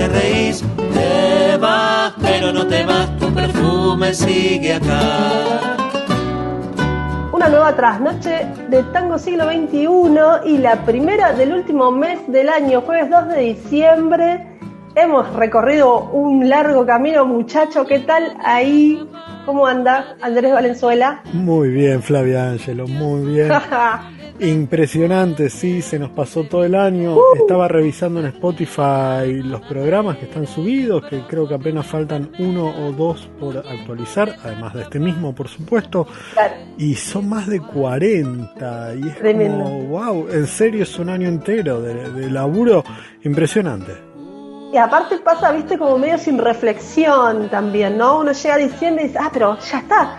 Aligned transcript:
te 0.00 0.08
reís. 0.08 0.64
Te 0.94 1.56
vas, 1.58 2.14
pero 2.22 2.52
no 2.52 2.66
te 2.66 2.84
vas, 2.84 3.18
tu 3.18 3.32
perfume 3.34 4.14
sigue 4.14 4.74
acá. 4.74 5.76
Una 7.32 7.48
nueva 7.48 7.76
trasnoche 7.76 8.46
de 8.68 8.82
Tango 8.94 9.18
Siglo 9.18 9.44
XXI 9.44 10.48
y 10.50 10.58
la 10.58 10.84
primera 10.86 11.32
del 11.34 11.52
último 11.52 11.90
mes 11.90 12.18
del 12.28 12.48
año, 12.48 12.80
jueves 12.80 13.10
2 13.10 13.28
de 13.28 13.40
diciembre. 13.40 14.46
Hemos 14.94 15.32
recorrido 15.34 16.04
un 16.10 16.48
largo 16.48 16.86
camino, 16.86 17.26
muchacho. 17.26 17.86
¿Qué 17.86 18.00
tal 18.00 18.36
ahí 18.42 19.06
¿Cómo 19.46 19.66
anda 19.66 20.16
Andrés 20.20 20.52
Valenzuela? 20.52 21.22
Muy 21.32 21.70
bien, 21.70 22.02
Flavia 22.02 22.50
Ángelo, 22.50 22.86
muy 22.86 23.32
bien. 23.32 23.48
Impresionante, 24.40 25.50
sí, 25.50 25.82
se 25.82 25.98
nos 25.98 26.10
pasó 26.10 26.44
todo 26.44 26.64
el 26.64 26.74
año. 26.74 27.14
Uh. 27.14 27.36
Estaba 27.36 27.68
revisando 27.68 28.20
en 28.20 28.26
Spotify 28.26 29.42
los 29.44 29.60
programas 29.62 30.16
que 30.16 30.24
están 30.24 30.46
subidos, 30.46 31.04
que 31.06 31.22
creo 31.26 31.46
que 31.46 31.54
apenas 31.54 31.86
faltan 31.86 32.30
uno 32.38 32.66
o 32.66 32.92
dos 32.92 33.28
por 33.38 33.58
actualizar, 33.58 34.36
además 34.42 34.74
de 34.74 34.82
este 34.82 34.98
mismo, 34.98 35.34
por 35.34 35.48
supuesto. 35.48 36.06
Y 36.78 36.94
son 36.94 37.28
más 37.28 37.46
de 37.48 37.60
40. 37.60 38.94
Y 38.94 39.08
es 39.08 39.16
como, 39.16 39.84
wow, 39.84 40.28
en 40.30 40.46
serio 40.46 40.82
es 40.84 40.98
un 40.98 41.10
año 41.10 41.28
entero 41.28 41.80
de 41.80 42.30
laburo 42.30 42.82
impresionante. 43.22 44.10
Y 44.72 44.76
aparte 44.76 45.18
pasa, 45.18 45.50
viste, 45.50 45.76
como 45.76 45.98
medio 45.98 46.16
sin 46.16 46.38
reflexión 46.38 47.48
también, 47.48 47.98
¿no? 47.98 48.20
Uno 48.20 48.30
llega 48.30 48.56
diciendo 48.56 49.02
y 49.02 49.08
dice, 49.08 49.18
ah, 49.20 49.30
pero 49.32 49.58
ya 49.58 49.78
está. 49.78 50.18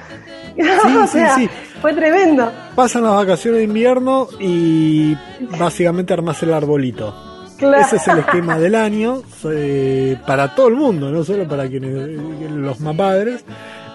Sí, 0.55 0.63
sí, 1.07 1.19
sí. 1.35 1.49
Fue 1.81 1.93
tremendo. 1.93 2.51
Pasan 2.75 3.03
las 3.03 3.15
vacaciones 3.15 3.59
de 3.59 3.63
invierno 3.63 4.27
y 4.39 5.15
básicamente 5.57 6.13
armas 6.13 6.41
el 6.43 6.53
arbolito. 6.53 7.13
Ese 7.57 7.97
es 7.97 8.07
el 8.07 8.19
esquema 8.19 8.57
del 8.57 8.75
año 8.75 9.21
eh, 9.45 10.17
para 10.25 10.55
todo 10.55 10.67
el 10.67 10.75
mundo, 10.75 11.11
no 11.11 11.23
solo 11.23 11.47
para 11.47 11.67
quienes 11.67 12.19
los 12.51 12.79
más 12.79 12.95
padres. 12.95 13.45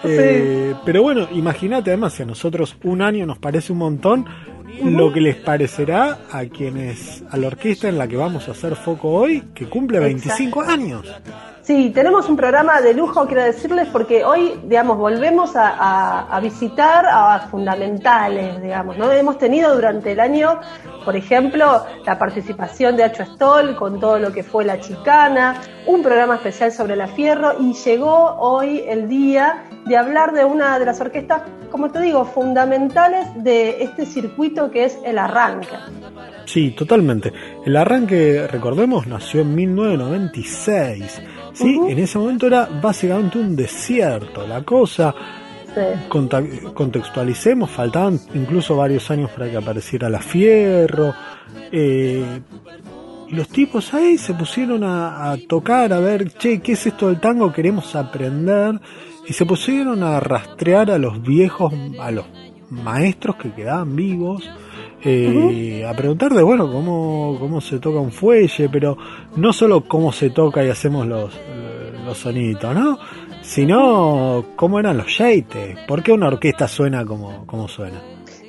Eh, 0.03 0.75
pero 0.85 1.01
bueno, 1.01 1.27
imagínate 1.33 1.91
además, 1.91 2.13
si 2.13 2.23
a 2.23 2.25
nosotros 2.25 2.77
un 2.83 3.01
año 3.01 3.25
nos 3.25 3.39
parece 3.39 3.73
un 3.73 3.79
montón, 3.79 4.25
lo 4.83 5.11
que 5.11 5.21
les 5.21 5.35
parecerá 5.35 6.19
a 6.31 6.45
quienes, 6.45 7.23
a 7.29 7.37
la 7.37 7.47
orquesta 7.47 7.89
en 7.89 7.97
la 7.97 8.07
que 8.07 8.15
vamos 8.15 8.47
a 8.47 8.51
hacer 8.51 8.75
foco 8.75 9.09
hoy, 9.09 9.43
que 9.53 9.65
cumple 9.65 9.99
25 9.99 10.61
años. 10.61 11.07
Sí, 11.67 11.91
tenemos 11.93 12.29
un 12.29 12.37
programa 12.37 12.79
de 12.79 12.93
lujo, 12.93 13.27
quiero 13.27 13.43
decirles, 13.43 13.89
porque 13.91 14.23
hoy, 14.23 14.57
digamos, 14.63 14.97
volvemos 14.97 15.51
a, 15.53 16.39
visitar 16.41 17.05
a 17.05 17.41
fundamentales, 17.51 18.61
digamos, 18.61 18.97
¿no? 18.97 19.11
Hemos 19.11 19.37
tenido 19.37 19.75
durante 19.75 20.13
el 20.13 20.21
año, 20.21 20.61
por 21.03 21.17
ejemplo, 21.17 21.83
la 22.05 22.17
participación 22.17 22.95
de 22.95 23.03
Acho 23.03 23.25
Stoll 23.25 23.75
con 23.75 23.99
todo 23.99 24.17
lo 24.17 24.31
que 24.31 24.43
fue 24.43 24.63
la 24.63 24.79
chicana, 24.79 25.61
un 25.87 26.01
programa 26.01 26.35
especial 26.35 26.71
sobre 26.71 26.95
la 26.95 27.09
fierro, 27.09 27.59
y 27.59 27.73
llegó 27.73 28.37
hoy 28.39 28.85
el 28.87 29.09
día 29.09 29.65
de 29.87 29.97
hablar 29.97 30.31
de 30.31 30.45
una 30.45 30.79
de 30.79 30.85
las 30.85 31.01
orquestas, 31.01 31.41
como 31.69 31.91
te 31.91 31.99
digo, 31.99 32.23
fundamentales 32.23 33.27
de 33.43 33.83
este 33.83 34.05
circuito 34.05 34.71
que 34.71 34.85
es 34.85 34.97
el 35.03 35.17
arranque. 35.17 35.75
Sí, 36.45 36.71
totalmente. 36.71 37.33
El 37.65 37.75
arranque, 37.75 38.47
recordemos, 38.49 39.05
nació 39.05 39.41
en 39.41 39.53
1996 39.53 41.21
¿sí? 41.57 41.79
En 41.87 41.99
ese 41.99 42.17
momento 42.17 42.47
era 42.47 42.65
básicamente 42.65 43.39
un 43.39 43.55
desierto 43.55 44.45
la 44.45 44.63
cosa. 44.63 45.13
contextualicemos, 46.73 47.69
faltaban 47.69 48.19
incluso 48.33 48.75
varios 48.75 49.09
años 49.11 49.31
para 49.31 49.49
que 49.49 49.57
apareciera 49.57 50.09
la 50.09 50.19
Fierro. 50.19 51.13
Eh, 51.71 52.41
y 53.29 53.35
los 53.35 53.49
tipos 53.49 53.93
ahí 53.93 54.17
se 54.17 54.33
pusieron 54.33 54.83
a, 54.83 55.35
tocar, 55.49 55.91
a 55.91 55.99
ver, 55.99 56.31
che, 56.33 56.61
¿qué 56.61 56.73
es 56.73 56.87
esto 56.87 57.07
del 57.07 57.19
tango? 57.19 57.51
Queremos 57.51 57.95
aprender. 57.95 58.79
Y 59.27 59.33
se 59.33 59.45
pusieron 59.45 60.03
a 60.03 60.19
rastrear 60.21 60.89
a 60.89 60.97
los 60.97 61.21
viejos, 61.21 61.73
a 61.99 62.11
los 62.11 62.25
maestros 62.69 63.35
que 63.35 63.51
quedaban 63.51 63.95
vivos. 63.95 64.49
Eh, 65.03 65.85
a 65.87 65.93
preguntar 65.93 66.33
de 66.33 66.41
bueno 66.41 66.71
cómo, 66.71 67.37
cómo 67.39 67.61
se 67.61 67.79
toca 67.79 67.99
un 67.99 68.11
fuelle, 68.11 68.67
pero 68.69 68.97
no 69.35 69.53
solo 69.53 69.81
cómo 69.81 70.11
se 70.11 70.31
toca 70.31 70.63
y 70.63 70.69
hacemos 70.69 71.05
los, 71.05 71.39
los 72.05 72.17
sonidos, 72.17 72.73
¿no? 72.75 72.97
Sino 73.41 74.45
cómo 74.55 74.79
eran 74.79 74.97
los 74.97 75.17
yates, 75.17 75.77
por 75.87 76.01
qué 76.01 76.11
una 76.11 76.27
orquesta 76.27 76.67
suena 76.67 77.05
como, 77.05 77.45
como 77.45 77.67
suena. 77.67 78.01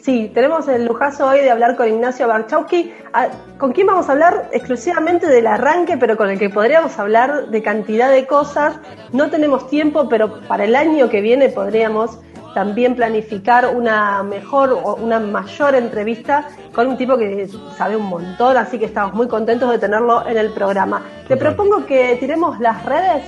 Sí, 0.08 0.30
tenemos 0.32 0.66
el 0.68 0.86
lujazo 0.86 1.26
hoy 1.26 1.40
de 1.40 1.50
hablar 1.50 1.76
con 1.76 1.86
Ignacio 1.86 2.26
Barchowski, 2.26 2.94
ah, 3.12 3.28
con 3.58 3.72
quien 3.72 3.88
vamos 3.88 4.08
a 4.08 4.12
hablar 4.12 4.48
exclusivamente 4.52 5.26
del 5.26 5.46
arranque, 5.46 5.98
pero 5.98 6.16
con 6.16 6.30
el 6.30 6.38
que 6.38 6.48
podríamos 6.48 6.98
hablar 6.98 7.48
de 7.48 7.62
cantidad 7.62 8.10
de 8.10 8.26
cosas. 8.26 8.80
No 9.12 9.28
tenemos 9.28 9.68
tiempo, 9.68 10.08
pero 10.08 10.40
para 10.48 10.64
el 10.64 10.76
año 10.76 11.10
que 11.10 11.20
viene 11.20 11.50
podríamos 11.50 12.20
también 12.58 12.96
planificar 12.96 13.72
una 13.72 14.24
mejor 14.24 14.72
o 14.72 14.96
una 14.96 15.20
mayor 15.20 15.76
entrevista 15.76 16.48
con 16.74 16.88
un 16.88 16.96
tipo 16.96 17.16
que 17.16 17.48
sabe 17.76 17.94
un 17.94 18.06
montón, 18.06 18.56
así 18.56 18.80
que 18.80 18.86
estamos 18.86 19.14
muy 19.14 19.28
contentos 19.28 19.70
de 19.70 19.78
tenerlo 19.78 20.26
en 20.26 20.36
el 20.36 20.50
programa. 20.50 21.00
Te 21.28 21.36
propongo 21.36 21.86
que 21.86 22.16
tiremos 22.18 22.58
las 22.58 22.84
redes. 22.84 23.22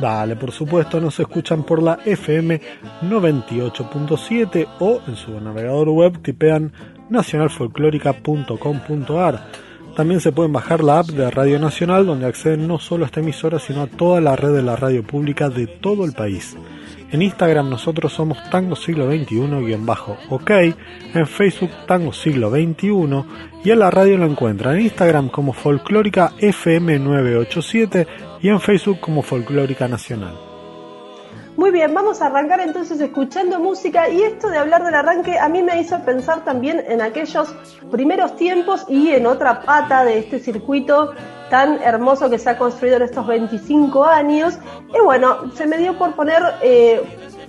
Dale, 0.00 0.36
por 0.36 0.52
supuesto, 0.52 1.02
nos 1.02 1.20
escuchan 1.20 1.64
por 1.64 1.82
la 1.82 1.98
FM 2.02 2.62
98.7 3.02 4.66
o 4.80 5.02
en 5.06 5.16
su 5.16 5.38
navegador 5.38 5.90
web 5.90 6.22
tipean 6.22 6.72
nacionalfolclórica.com.ar. 7.10 9.48
También 9.94 10.22
se 10.22 10.32
pueden 10.32 10.54
bajar 10.54 10.82
la 10.82 11.00
app 11.00 11.08
de 11.08 11.30
Radio 11.30 11.58
Nacional 11.58 12.06
donde 12.06 12.24
acceden 12.24 12.66
no 12.66 12.78
solo 12.78 13.04
a 13.04 13.08
esta 13.08 13.20
emisora 13.20 13.58
sino 13.58 13.82
a 13.82 13.86
toda 13.86 14.22
la 14.22 14.34
red 14.34 14.54
de 14.54 14.62
la 14.62 14.76
radio 14.76 15.02
pública 15.02 15.50
de 15.50 15.66
todo 15.66 16.06
el 16.06 16.14
país. 16.14 16.56
En 17.12 17.20
Instagram 17.20 17.68
nosotros 17.68 18.12
somos 18.12 18.38
Tango 18.50 18.74
Siglo 18.74 19.06
XXI-OK, 19.10 20.50
en 21.14 21.26
Facebook 21.26 21.70
Tango 21.86 22.12
Siglo 22.12 22.50
XXI 22.50 22.88
y 23.64 23.70
en 23.70 23.78
la 23.78 23.90
radio 23.90 24.16
lo 24.16 24.24
encuentran 24.24 24.76
en 24.76 24.82
Instagram 24.82 25.28
como 25.28 25.52
Folclórica 25.52 26.32
FM987 26.38 28.06
y 28.40 28.48
en 28.48 28.60
Facebook 28.60 28.98
como 29.00 29.22
Folclórica 29.22 29.86
Nacional. 29.88 30.51
Muy 31.54 31.70
bien, 31.70 31.92
vamos 31.92 32.22
a 32.22 32.26
arrancar 32.26 32.60
entonces 32.60 32.98
escuchando 32.98 33.60
música 33.60 34.08
y 34.08 34.22
esto 34.22 34.48
de 34.48 34.56
hablar 34.56 34.82
del 34.84 34.94
arranque 34.94 35.38
a 35.38 35.50
mí 35.50 35.62
me 35.62 35.78
hizo 35.78 36.02
pensar 36.02 36.42
también 36.44 36.82
en 36.88 37.02
aquellos 37.02 37.54
primeros 37.90 38.36
tiempos 38.36 38.86
y 38.88 39.10
en 39.10 39.26
otra 39.26 39.60
pata 39.60 40.02
de 40.02 40.18
este 40.18 40.38
circuito 40.38 41.12
tan 41.50 41.82
hermoso 41.82 42.30
que 42.30 42.38
se 42.38 42.48
ha 42.48 42.56
construido 42.56 42.96
en 42.96 43.02
estos 43.02 43.26
25 43.26 44.02
años. 44.02 44.58
Y 44.94 45.04
bueno, 45.04 45.52
se 45.52 45.66
me 45.66 45.76
dio 45.76 45.98
por 45.98 46.14
poner 46.14 46.42
eh, 46.62 47.02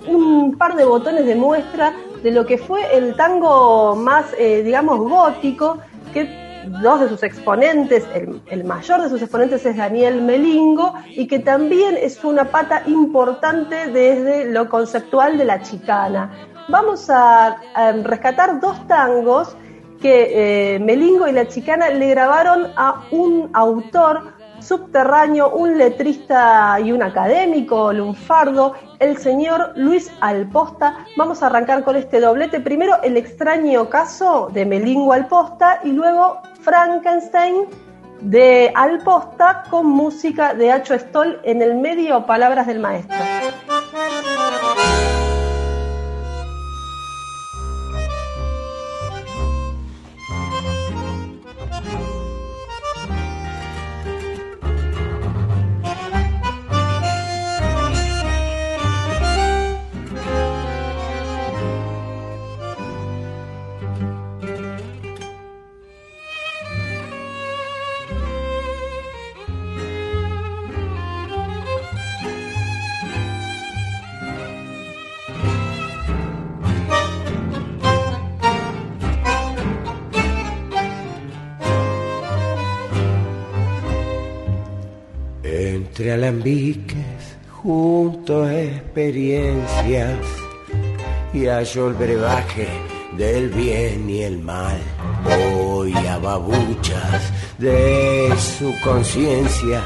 un 0.06 0.54
par 0.58 0.76
de 0.76 0.84
botones 0.84 1.24
de 1.24 1.34
muestra 1.34 1.94
de 2.22 2.30
lo 2.30 2.44
que 2.44 2.58
fue 2.58 2.94
el 2.94 3.16
tango 3.16 3.96
más, 3.96 4.26
eh, 4.38 4.62
digamos, 4.62 4.98
gótico, 4.98 5.78
que 6.12 6.43
dos 6.82 7.00
de 7.00 7.08
sus 7.08 7.22
exponentes, 7.22 8.04
el, 8.14 8.64
mayor 8.64 9.02
de 9.02 9.08
sus 9.08 9.22
exponentes 9.22 9.64
es 9.66 9.76
Daniel 9.76 10.22
Melingo, 10.22 10.94
y 11.10 11.26
que 11.26 11.38
también 11.38 11.96
es 11.96 12.22
una 12.24 12.44
pata 12.46 12.82
importante 12.86 13.90
desde 13.90 14.50
lo 14.50 14.68
conceptual 14.68 15.38
de 15.38 15.44
la 15.44 15.62
chicana. 15.62 16.30
Vamos 16.68 17.10
a, 17.10 17.56
rescatar 18.02 18.60
dos 18.60 18.86
tangos 18.86 19.56
que 20.00 20.74
eh, 20.74 20.78
Melingo 20.80 21.28
y 21.28 21.32
la 21.32 21.48
chicana 21.48 21.90
le 21.90 22.08
grabaron 22.08 22.68
a 22.76 23.04
un 23.10 23.50
autor 23.52 24.34
subterráneo, 24.64 25.50
un 25.50 25.76
letrista 25.76 26.78
y 26.80 26.92
un 26.92 27.02
académico 27.02 27.92
lunfardo, 27.92 28.74
el 28.98 29.18
señor 29.18 29.72
Luis 29.76 30.10
Alposta. 30.20 31.04
Vamos 31.16 31.42
a 31.42 31.46
arrancar 31.46 31.84
con 31.84 31.96
este 31.96 32.20
doblete. 32.20 32.60
Primero 32.60 33.02
el 33.02 33.16
extraño 33.16 33.90
caso 33.90 34.48
de 34.52 34.64
Melingo 34.64 35.12
Alposta 35.12 35.80
y 35.84 35.92
luego 35.92 36.38
Frankenstein 36.62 37.66
de 38.20 38.72
Alposta 38.74 39.64
con 39.68 39.86
música 39.86 40.54
de 40.54 40.72
Hacho 40.72 40.98
Stoll 40.98 41.40
en 41.44 41.60
el 41.60 41.74
medio 41.74 42.24
Palabras 42.24 42.66
del 42.66 42.78
Maestro. 42.78 43.18
Alambiques, 86.34 87.36
junto 87.62 88.44
a 88.44 88.54
experiencias, 88.54 90.18
y 91.32 91.46
hallo 91.46 91.88
el 91.88 91.94
brebaje 91.94 92.68
del 93.16 93.48
bien 93.50 94.08
y 94.08 94.22
el 94.22 94.38
mal. 94.38 94.78
Hoy 95.24 95.94
a 95.94 96.18
babuchas 96.18 97.32
de 97.58 98.32
su 98.38 98.72
conciencia 98.82 99.82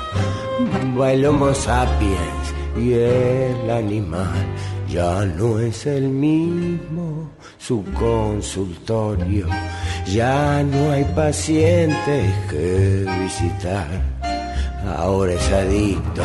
Homo 0.96 1.54
sapiens 1.54 2.54
y 2.76 2.92
el 2.92 3.70
animal. 3.70 4.46
Ya 4.88 5.24
no 5.24 5.58
es 5.58 5.84
el 5.86 6.08
mismo 6.08 7.30
su 7.58 7.84
consultorio, 7.92 9.46
ya 10.06 10.62
no 10.62 10.92
hay 10.92 11.04
pacientes 11.04 12.34
que 12.48 13.06
visitar 13.22 14.17
ahora 14.86 15.32
es 15.32 15.52
adicto 15.52 16.22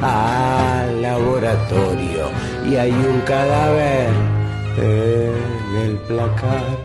al 0.00 1.02
laboratorio 1.02 2.28
y 2.68 2.76
hay 2.76 2.90
un 2.90 3.20
cadáver 3.20 4.10
en 4.76 5.76
el 5.82 5.98
placar. 6.08 6.78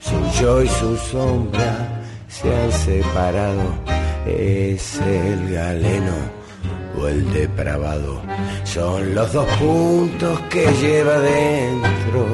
Su 0.00 0.40
yo 0.40 0.62
y 0.62 0.68
su 0.68 0.96
sombra 0.96 2.02
se 2.28 2.54
han 2.54 2.72
separado, 2.72 3.74
es 4.26 5.00
el 5.00 5.52
galeno 5.52 6.14
o 6.98 7.08
el 7.08 7.32
depravado. 7.32 8.22
Son 8.64 9.14
los 9.14 9.32
dos 9.32 9.46
puntos 9.58 10.40
que 10.50 10.66
lleva 10.80 11.18
dentro 11.18 12.26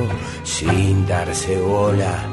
sin 0.43 1.07
darse 1.07 1.59
bola 1.61 2.25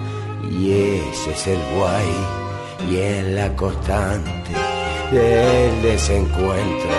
y 0.49 0.71
ese 0.71 1.31
es 1.31 1.47
el 1.47 1.59
guay 1.75 2.89
y 2.89 2.97
en 2.97 3.35
la 3.35 3.55
constante 3.55 4.70
del 5.11 5.81
desencuentro 5.81 6.89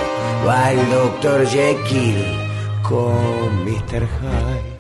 va 0.47 0.73
el 0.73 0.91
doctor 0.91 1.47
Jekyll 1.47 2.23
con 2.83 3.65
Mr. 3.65 4.07
Hyde. 4.07 4.72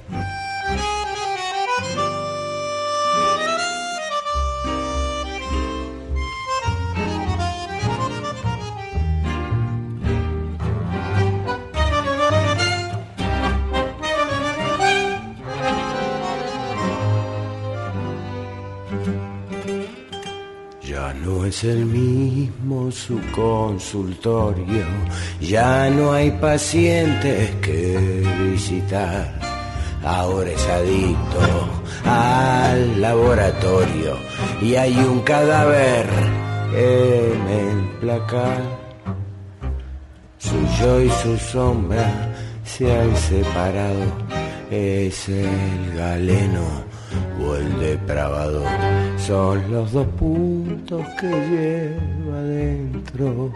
Es 21.62 21.64
el 21.64 21.86
mismo 21.86 22.90
su 22.90 23.20
consultorio, 23.30 24.84
ya 25.40 25.88
no 25.90 26.12
hay 26.12 26.32
pacientes 26.32 27.54
que 27.60 28.24
visitar. 28.50 29.32
Ahora 30.04 30.50
es 30.50 30.66
adicto 30.66 31.40
al 32.04 33.00
laboratorio 33.00 34.16
y 34.60 34.74
hay 34.74 34.96
un 34.96 35.20
cadáver 35.20 36.06
en 36.74 37.48
el 37.48 37.88
placar. 38.00 38.62
Su 40.38 40.56
yo 40.80 41.00
y 41.00 41.10
su 41.22 41.36
sombra 41.38 42.34
se 42.64 42.90
han 42.92 43.16
separado, 43.16 44.04
es 44.70 45.28
el 45.28 45.94
galeno 45.96 46.91
o 47.40 47.56
el 47.56 47.80
depravado 47.80 48.62
son 49.18 49.70
los 49.70 49.92
dos 49.92 50.06
puntos 50.18 51.02
que 51.20 51.28
lleva 51.28 52.38
adentro 52.38 53.52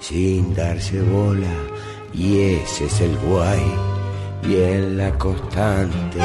sin 0.00 0.54
darse 0.54 1.00
bola 1.02 1.54
y 2.14 2.38
ese 2.38 2.86
es 2.86 3.00
el 3.00 3.16
guay 3.18 3.62
y 4.48 4.56
en 4.56 4.98
la 4.98 5.10
constante 5.18 6.18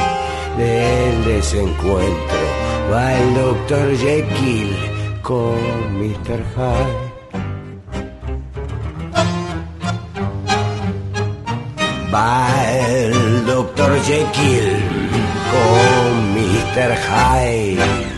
del 0.56 1.24
desencuentro 1.24 2.38
va 2.92 3.14
el 3.14 3.34
doctor 3.34 3.96
Jekyll 3.96 4.76
con 5.22 5.56
Mr. 5.98 6.42
Hyde 6.54 7.12
va 12.12 12.70
el 12.70 13.46
doctor 13.46 13.98
Jekyll 14.02 14.76
con 15.52 16.01
Mr. 16.62 16.94
Hyde 16.94 18.11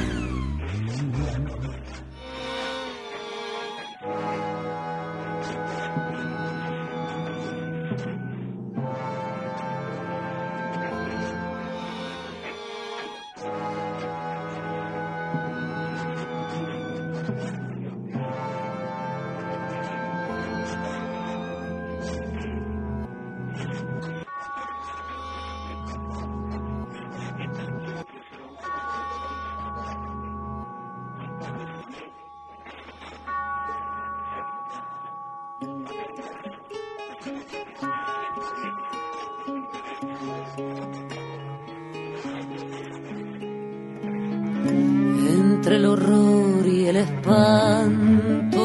el 45.75 45.87
horror 45.87 46.66
y 46.66 46.87
el 46.87 46.97
espanto. 46.97 48.61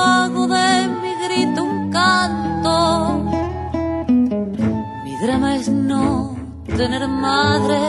Hago 0.00 0.46
de 0.46 0.88
mi 1.02 1.12
grito 1.24 1.64
un 1.64 1.90
canto. 1.90 3.24
Mi 5.04 5.16
drama 5.22 5.56
es 5.56 5.68
no 5.68 6.36
tener 6.76 7.08
madre 7.08 7.80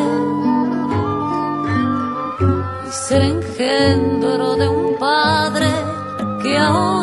y 2.88 2.92
ser 2.92 3.22
engendro 3.22 4.56
de 4.56 4.68
un 4.68 4.98
padre 4.98 5.70
que 6.42 6.58
ahora 6.58 6.99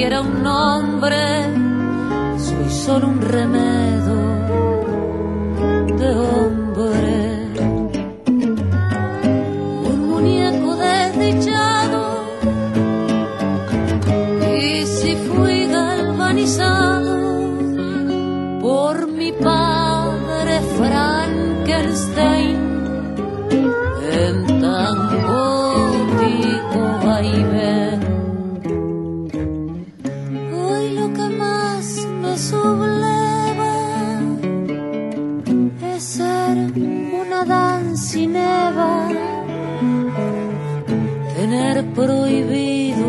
siquiera 0.00 0.22
un 0.22 0.42
nombre, 0.42 1.18
soy 2.38 2.70
solo 2.70 3.08
un 3.08 3.20
remedio 3.20 3.69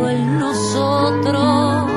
el 0.09 0.39
nosotros 0.39 1.91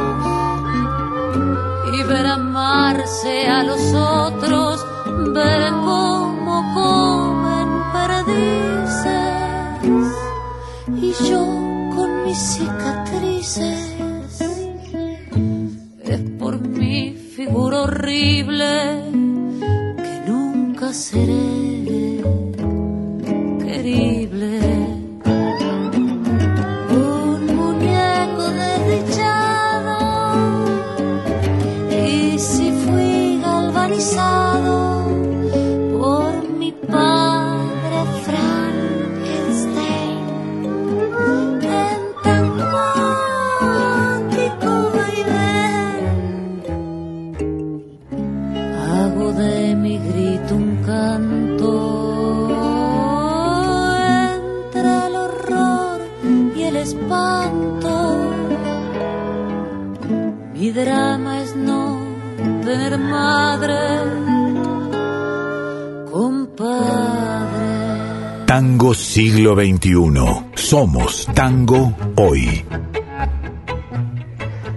y 1.92 2.02
ver 2.02 2.26
amarse 2.26 3.46
a 3.46 3.62
los 3.62 3.80
otros, 3.94 4.84
ver 5.32 5.70
cómo 5.70 6.75
comen 6.75 7.68
perdices 7.92 9.04
y 10.96 11.12
yo 11.28 11.44
con 11.94 12.25
mis 12.25 12.38
cicatrices. 12.38 13.93
Madre, 63.14 63.78
compadre. 66.11 67.66
Tango 68.47 68.94
siglo 68.94 69.54
XXI. 69.54 70.50
Somos 70.54 71.28
tango 71.35 71.92
hoy. 72.16 72.64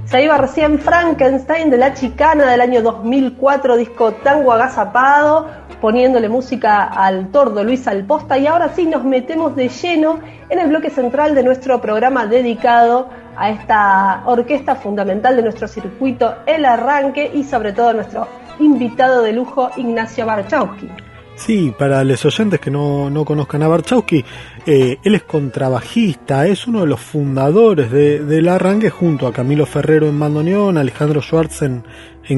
Se 0.06 0.24
iba 0.24 0.38
recién 0.38 0.80
Frankenstein 0.80 1.70
de 1.70 1.78
la 1.78 1.94
Chicana 1.94 2.50
del 2.50 2.62
año 2.62 2.82
2004, 2.82 3.76
disco 3.76 4.14
Tango 4.14 4.54
Agazapado, 4.54 5.48
poniéndole 5.82 6.30
música 6.30 6.84
al 6.84 7.30
tordo 7.30 7.64
Luis 7.64 7.88
Alposta. 7.88 8.38
Y 8.38 8.48
ahora 8.48 8.70
sí 8.70 8.86
nos 8.86 9.04
metemos 9.04 9.56
de 9.56 9.70
lleno 9.70 10.20
en 10.50 10.60
el 10.60 10.70
bloque 10.70 10.90
central 10.90 11.36
de 11.36 11.44
nuestro 11.44 11.82
programa 11.82 12.26
dedicado 12.26 13.10
a 13.36 13.50
esta 13.52 14.24
orquesta 14.26 14.76
fundamental 14.76 15.36
de 15.36 15.44
nuestro 15.44 15.68
circuito, 15.68 16.36
El 16.46 16.66
Arranque, 16.66 17.32
y 17.34 17.44
sobre 17.44 17.74
todo 17.74 17.90
a 17.90 17.94
nuestro 17.94 18.28
invitado 18.60 19.22
de 19.22 19.34
lujo, 19.34 19.70
Ignacio 19.78 20.26
Barchowski. 20.26 20.90
Sí, 21.38 21.72
para 21.78 22.04
los 22.04 22.26
oyentes 22.26 22.60
que 22.60 22.72
no, 22.72 23.12
no 23.12 23.24
conozcan 23.24 23.62
a 23.62 23.68
Barchowski, 23.68 24.26
eh, 24.66 24.98
él 25.04 25.16
es 25.16 25.22
contrabajista, 25.24 26.48
es 26.48 26.66
uno 26.68 26.82
de 26.82 26.88
los 26.88 27.00
fundadores 27.00 27.92
de- 27.92 28.20
del 28.26 28.50
arranque 28.50 28.90
junto 28.90 29.28
a 29.28 29.32
Camilo 29.34 29.68
Ferrero 29.68 30.08
en 30.10 30.20
bandoneón, 30.20 30.78
Alejandro 30.80 31.22
Schwartz 31.22 31.62
en, 31.62 31.84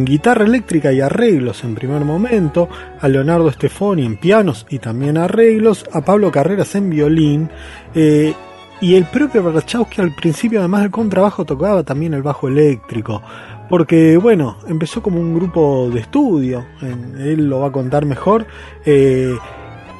guitarra 0.05 0.43
eléctrica 0.45 0.91
y 0.91 0.99
arreglos 1.01 1.63
en 1.63 1.75
primer 1.75 2.01
momento, 2.03 2.67
a 2.99 3.07
Leonardo 3.07 3.49
Stefani 3.51 4.05
en 4.05 4.17
pianos 4.17 4.67
y 4.69 4.77
también 4.79 5.17
arreglos, 5.17 5.85
a 5.93 6.01
Pablo 6.01 6.29
Carreras 6.29 6.75
en 6.75 6.89
violín, 6.91 7.49
eh, 7.95 8.33
y 8.81 8.95
el 8.95 9.05
propio 9.05 9.41
Barchowski 9.43 10.01
al 10.01 10.13
principio 10.13 10.59
además 10.59 10.81
del 10.81 10.91
contrabajo 10.91 11.45
tocaba 11.45 11.83
también 11.83 12.13
el 12.13 12.21
bajo 12.21 12.49
eléctrico. 12.49 13.21
Porque, 13.69 14.17
bueno, 14.17 14.57
empezó 14.67 15.01
como 15.01 15.19
un 15.19 15.35
grupo 15.35 15.89
de 15.93 15.99
estudio, 15.99 16.65
él 16.81 17.47
lo 17.47 17.59
va 17.59 17.67
a 17.67 17.71
contar 17.71 18.05
mejor, 18.05 18.47
eh, 18.83 19.37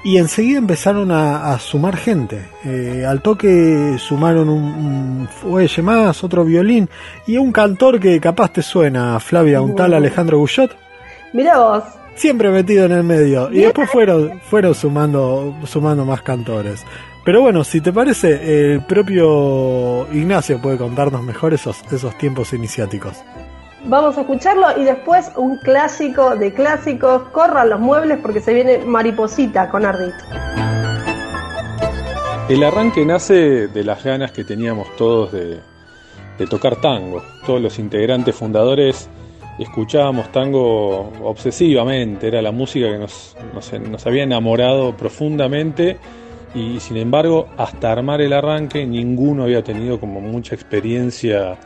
y 0.04 0.18
enseguida 0.18 0.58
empezaron 0.58 1.12
a, 1.12 1.54
a 1.54 1.60
sumar 1.60 1.96
gente. 1.96 2.50
Eh, 2.66 3.06
al 3.08 3.22
toque 3.22 3.96
sumaron 4.00 4.50
un, 4.50 4.64
un 4.64 5.28
fuelle 5.28 5.82
más, 5.84 6.24
otro 6.24 6.44
violín, 6.44 6.90
y 7.28 7.38
un 7.38 7.52
cantor 7.52 8.00
que 8.00 8.20
capaz 8.20 8.54
te 8.54 8.62
suena, 8.62 9.20
Flavia, 9.20 9.62
un 9.62 9.76
tal. 9.76 9.94
Alejandro 9.94 10.40
Guyot, 10.40 10.76
Mirá 11.32 11.60
vos, 11.60 11.84
siempre 12.16 12.50
metido 12.50 12.86
en 12.86 12.92
el 12.92 13.04
medio. 13.04 13.52
Y 13.52 13.62
después 13.62 13.90
fueron, 13.90 14.40
fueron 14.42 14.74
sumando, 14.74 15.56
sumando 15.66 16.06
más 16.06 16.22
cantores. 16.22 16.84
Pero 17.24 17.42
bueno, 17.42 17.64
si 17.64 17.82
te 17.82 17.94
parece, 17.94 18.74
el 18.74 18.82
propio 18.86 20.08
Ignacio 20.12 20.60
puede 20.60 20.78
contarnos 20.78 21.22
mejor 21.24 21.54
esos, 21.54 21.84
esos 21.92 22.18
tiempos 22.18 22.54
iniciáticos. 22.54 23.22
Vamos 23.86 24.18
a 24.18 24.22
escucharlo 24.22 24.80
y 24.80 24.84
después 24.84 25.32
un 25.36 25.58
clásico 25.58 26.36
de 26.36 26.54
clásicos, 26.54 27.24
corran 27.30 27.70
los 27.70 27.80
muebles 27.80 28.20
porque 28.22 28.42
se 28.42 28.54
viene 28.54 28.80
Mariposita 28.80 29.70
con 29.70 29.86
Ardito. 29.86 30.18
El 32.50 32.64
arranque 32.64 33.06
nace 33.06 33.68
de 33.68 33.84
las 33.84 34.04
ganas 34.04 34.32
que 34.32 34.44
teníamos 34.44 34.96
todos 34.96 35.32
de, 35.32 35.60
tocar 36.50 36.78
tango. 36.78 37.22
Todos 37.46 37.62
los 37.62 37.78
integrantes 37.80 38.34
fundadores 38.34 39.10
escuchábamos 39.60 40.32
tango 40.32 41.12
obsesivamente, 41.22 42.30
era 42.30 42.42
la 42.42 42.52
música 42.52 42.88
que 42.90 43.80
nos 43.80 44.08
había 44.08 44.24
enamorado 44.24 44.96
profundamente 44.96 46.00
y 46.56 46.80
sin 46.80 46.98
embargo 46.98 47.50
hasta 47.58 47.92
armar 47.92 48.22
el 48.22 48.34
arranque 48.34 48.86
ninguno 48.86 49.44
había 49.44 49.64
tenido 49.64 50.00
como 50.00 50.22
mucha 50.22 50.56
experiencia 50.56 51.58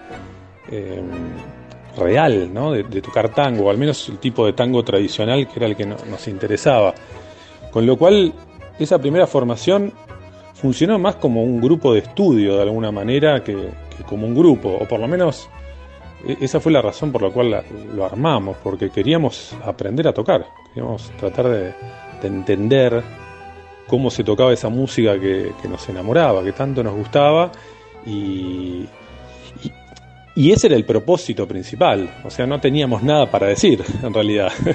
eh, 0.71 1.01
real 1.97 2.53
¿no? 2.53 2.71
de, 2.71 2.83
tocar 3.01 3.29
tango, 3.29 3.65
o 3.65 3.69
al 3.69 3.77
menos 3.77 4.07
el 4.09 4.17
tipo 4.17 4.45
de 4.45 4.53
tango 4.53 4.83
tradicional 4.83 5.47
que 5.47 5.53
era 5.59 5.67
el 5.67 5.75
que 5.75 5.85
no- 5.85 5.97
nos 6.09 6.27
interesaba. 6.27 6.93
Con 7.71 7.85
lo 7.85 7.97
cual 7.97 8.33
esa 8.79 8.99
primera 8.99 9.27
formación 9.27 9.91
funcionó 10.53 10.97
más 10.99 11.15
como 11.15 11.43
un 11.43 11.59
grupo 11.61 11.93
de 11.93 11.99
estudio 11.99 12.55
de 12.55 12.61
alguna 12.63 12.91
manera 12.91 13.43
que, 13.43 13.69
como 14.07 14.25
un 14.27 14.35
grupo, 14.35 14.69
o 14.81 14.87
por 14.87 14.99
lo 14.99 15.07
menos 15.07 15.49
e- 16.27 16.37
esa 16.41 16.59
fue 16.59 16.71
la 16.71 16.81
razón 16.81 17.11
por 17.11 17.21
la 17.21 17.29
cual 17.29 17.63
lo 17.95 18.05
armamos, 18.05 18.57
porque 18.63 18.89
queríamos 18.89 19.55
aprender 19.65 20.07
a 20.07 20.13
tocar, 20.13 20.45
queríamos 20.73 21.11
tratar 21.19 21.47
de, 21.49 21.63
de 22.21 22.27
entender 22.27 23.03
cómo 23.87 24.09
se 24.09 24.23
tocaba 24.23 24.53
esa 24.53 24.69
música 24.69 25.19
que, 25.19 25.51
que 25.61 25.67
nos 25.67 25.87
enamoraba, 25.89 26.43
que 26.43 26.53
tanto 26.53 26.81
nos 26.83 26.95
gustaba, 26.95 27.51
y, 28.05 28.85
y 30.35 30.51
ese 30.51 30.67
era 30.67 30.75
el 30.75 30.85
propósito 30.85 31.47
principal, 31.47 32.09
o 32.23 32.29
sea, 32.29 32.47
no 32.47 32.59
teníamos 32.59 33.03
nada 33.03 33.29
para 33.29 33.47
decir, 33.47 33.83
en 34.01 34.13
realidad. 34.13 34.51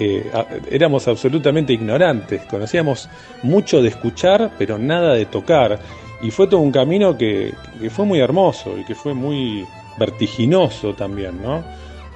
Eh, 0.00 0.30
éramos 0.70 1.08
absolutamente 1.08 1.72
ignorantes, 1.72 2.42
conocíamos 2.42 3.08
mucho 3.42 3.82
de 3.82 3.88
escuchar, 3.88 4.52
pero 4.56 4.78
nada 4.78 5.14
de 5.14 5.26
tocar, 5.26 5.80
y 6.22 6.30
fue 6.30 6.46
todo 6.46 6.60
un 6.60 6.70
camino 6.70 7.16
que, 7.18 7.52
que 7.80 7.90
fue 7.90 8.04
muy 8.04 8.20
hermoso 8.20 8.78
y 8.78 8.84
que 8.84 8.94
fue 8.94 9.12
muy 9.14 9.66
vertiginoso 9.98 10.94
también, 10.94 11.42
¿no? 11.42 11.64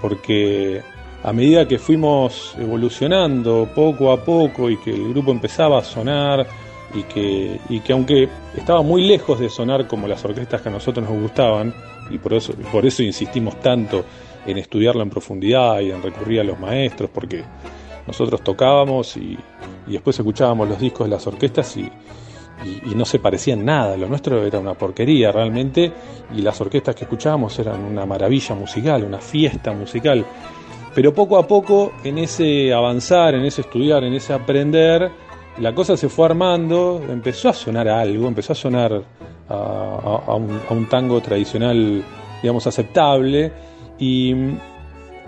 Porque 0.00 0.82
a 1.24 1.32
medida 1.32 1.66
que 1.66 1.78
fuimos 1.78 2.54
evolucionando 2.58 3.68
poco 3.74 4.12
a 4.12 4.24
poco 4.24 4.70
y 4.70 4.76
que 4.76 4.90
el 4.90 5.08
grupo 5.08 5.30
empezaba 5.30 5.78
a 5.78 5.84
sonar 5.84 6.46
y 6.94 7.02
que, 7.04 7.58
y 7.68 7.80
que 7.80 7.92
aunque 7.92 8.28
estaba 8.56 8.82
muy 8.82 9.06
lejos 9.06 9.40
de 9.40 9.48
sonar 9.48 9.86
como 9.86 10.06
las 10.06 10.24
orquestas 10.24 10.60
que 10.60 10.68
a 10.68 10.72
nosotros 10.72 11.08
nos 11.08 11.20
gustaban, 11.20 11.74
y 12.10 12.18
por 12.18 12.34
eso, 12.34 12.54
por 12.70 12.84
eso 12.86 13.02
insistimos 13.02 13.58
tanto 13.60 14.04
en 14.46 14.58
estudiarlo 14.58 15.02
en 15.02 15.10
profundidad 15.10 15.80
y 15.80 15.90
en 15.90 16.02
recurrir 16.02 16.40
a 16.40 16.44
los 16.44 16.58
maestros, 16.58 17.10
porque 17.12 17.44
nosotros 18.06 18.42
tocábamos 18.42 19.16
y, 19.16 19.38
y 19.86 19.92
después 19.92 20.18
escuchábamos 20.18 20.68
los 20.68 20.80
discos 20.80 21.06
de 21.06 21.10
las 21.10 21.26
orquestas 21.26 21.76
y, 21.76 21.88
y, 22.64 22.94
no 22.94 23.04
se 23.04 23.18
parecía 23.18 23.54
en 23.54 23.64
nada. 23.64 23.96
Lo 23.96 24.08
nuestro 24.08 24.44
era 24.44 24.58
una 24.58 24.74
porquería 24.74 25.32
realmente 25.32 25.92
y 26.34 26.42
las 26.42 26.60
orquestas 26.60 26.94
que 26.94 27.04
escuchábamos 27.04 27.58
eran 27.58 27.82
una 27.82 28.06
maravilla 28.06 28.54
musical, 28.54 29.04
una 29.04 29.18
fiesta 29.18 29.72
musical. 29.72 30.24
Pero 30.94 31.14
poco 31.14 31.38
a 31.38 31.46
poco, 31.46 31.92
en 32.04 32.18
ese 32.18 32.72
avanzar, 32.72 33.34
en 33.34 33.44
ese 33.44 33.62
estudiar, 33.62 34.04
en 34.04 34.14
ese 34.14 34.32
aprender, 34.32 35.10
la 35.58 35.74
cosa 35.74 35.96
se 35.96 36.08
fue 36.08 36.26
armando, 36.26 37.02
empezó 37.08 37.48
a 37.48 37.54
sonar 37.54 37.88
algo, 37.88 38.28
empezó 38.28 38.52
a 38.52 38.56
sonar 38.56 39.02
a, 39.52 40.34
un, 40.70 40.88
tango 40.88 41.20
tradicional, 41.20 42.02
digamos, 42.42 42.66
aceptable. 42.66 43.52
Y, 43.98 44.34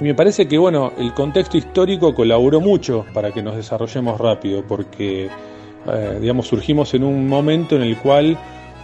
me 0.01 0.13
parece 0.15 0.49
que, 0.49 0.59
bueno, 0.59 0.93
el 0.99 1.15
contexto 1.15 1.57
histórico 1.57 2.13
colaboró 2.15 2.61
mucho 2.61 3.07
para 3.15 3.31
que 3.31 3.43
nos 3.43 3.55
desarrollemos 3.55 4.19
rápido, 4.19 4.65
porque, 4.67 5.29
eh, 5.87 6.19
digamos, 6.21 6.49
surgimos 6.49 6.93
en 6.95 7.05
un 7.05 7.29
momento 7.29 7.77
en 7.77 7.83
el 7.83 7.97
cual 7.99 8.37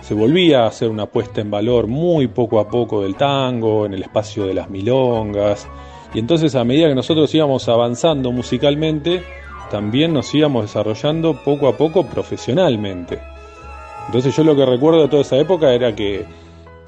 se 0.03 0.15
volvía 0.15 0.63
a 0.63 0.69
hacer 0.69 0.89
una 0.89 1.07
puesta 1.07 1.41
en 1.41 1.51
valor 1.51 1.89
muy 1.89 2.29
poco 2.29 2.61
a 2.61 2.69
poco 2.69 3.03
del 3.03 3.17
tango, 3.17 3.87
en 3.87 3.95
el 3.95 4.03
espacio 4.03 4.47
de 4.47 4.55
las 4.55 4.71
milongas. 4.71 5.67
Y 6.15 6.21
entonces 6.21 6.55
a 6.55 6.65
medida 6.65 6.89
que 6.89 6.95
nosotros 6.95 7.35
íbamos 7.35 7.69
avanzando 7.69 8.31
musicalmente, 8.31 9.23
también 9.71 10.13
nos 10.13 10.35
íbamos 10.35 10.63
desarrollando 10.63 11.35
poco 11.45 11.69
a 11.69 11.77
poco 11.77 12.05
profesionalmente. 12.07 13.21
Entonces 14.07 14.35
yo 14.37 14.45
lo 14.45 14.57
que 14.57 14.67
recuerdo 14.67 15.03
de 15.03 15.09
toda 15.09 15.23
esa 15.23 15.37
época 15.37 15.73
era 15.73 15.95
que, 15.95 16.25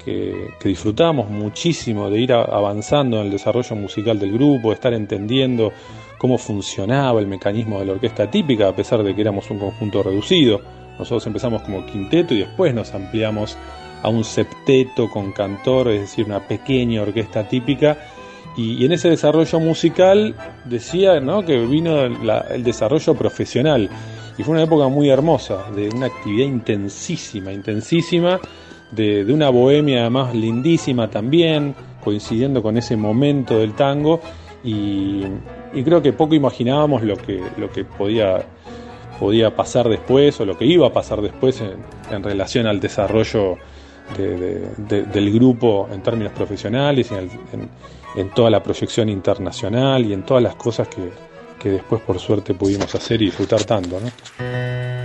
que, 0.03 0.49
disfrutábamos 0.63 1.29
muchísimo 1.29 2.09
de 2.09 2.19
ir 2.19 2.33
avanzando 2.33 3.19
en 3.19 3.25
el 3.25 3.31
desarrollo 3.31 3.75
musical 3.75 4.19
del 4.19 4.33
grupo, 4.33 4.69
de 4.69 4.75
estar 4.75 4.93
entendiendo 4.93 5.71
cómo 6.17 6.37
funcionaba 6.37 7.19
el 7.19 7.27
mecanismo 7.27 7.79
de 7.79 7.85
la 7.85 7.93
orquesta 7.93 8.29
típica, 8.29 8.69
a 8.69 8.75
pesar 8.75 9.03
de 9.03 9.15
que 9.15 9.21
éramos 9.21 9.49
un 9.49 9.59
conjunto 9.59 10.03
reducido. 10.03 10.61
Nosotros 10.99 11.25
empezamos 11.27 11.63
como 11.63 11.85
quinteto 11.85 12.33
y 12.33 12.39
después 12.39 12.73
nos 12.73 12.93
ampliamos 12.93 13.57
a 14.03 14.09
un 14.09 14.23
septeto 14.23 15.09
con 15.09 15.31
cantor, 15.31 15.89
es 15.89 16.01
decir, 16.01 16.25
una 16.25 16.45
pequeña 16.45 17.01
orquesta 17.01 17.47
típica 17.47 17.97
y, 18.55 18.85
en 18.85 18.91
ese 18.91 19.09
desarrollo 19.09 19.59
musical 19.59 20.35
decía 20.65 21.19
¿no? 21.19 21.43
que 21.43 21.57
vino 21.65 22.03
el 22.03 22.63
desarrollo 22.63 23.15
profesional. 23.15 23.89
Y 24.37 24.43
fue 24.43 24.53
una 24.53 24.63
época 24.63 24.87
muy 24.87 25.09
hermosa, 25.09 25.65
de 25.75 25.89
una 25.89 26.07
actividad 26.07 26.47
intensísima, 26.47 27.51
intensísima, 27.51 28.39
de, 28.91 29.31
una 29.31 29.49
bohemia 29.49 30.01
además 30.01 30.33
lindísima 30.33 31.09
también, 31.09 31.75
coincidiendo 32.03 32.61
con 32.63 32.77
ese 32.77 32.97
momento 32.97 33.59
del 33.59 33.73
tango. 33.73 34.19
Y, 34.63 35.23
creo 35.83 36.01
que 36.01 36.13
poco 36.13 36.35
imaginábamos 36.35 37.03
lo 37.03 37.15
que, 37.15 37.41
lo 37.57 37.69
que 37.69 37.83
podía, 37.83 38.43
podía 39.19 39.55
pasar 39.55 39.89
después 39.89 40.39
o 40.39 40.45
lo 40.45 40.57
que 40.57 40.65
iba 40.65 40.87
a 40.87 40.93
pasar 40.93 41.21
después 41.21 41.61
en, 41.61 42.23
relación 42.23 42.67
al 42.67 42.79
desarrollo 42.79 43.57
del 44.17 45.33
grupo 45.33 45.87
en 45.91 46.01
términos 46.01 46.33
profesionales 46.33 47.11
y 47.11 48.19
en 48.19 48.29
toda 48.31 48.49
la 48.49 48.61
proyección 48.61 49.09
internacional 49.09 50.05
y 50.05 50.13
en 50.13 50.23
todas 50.23 50.43
las 50.43 50.55
cosas 50.55 50.87
que, 50.87 51.32
que 51.63 51.69
después 51.69 52.01
por 52.01 52.19
suerte 52.19 52.53
pudimos 52.53 52.93
hacer 52.93 53.21
y 53.21 53.27
disfrutar 53.27 53.63
tanto. 53.63 53.97
¿no? 54.01 55.02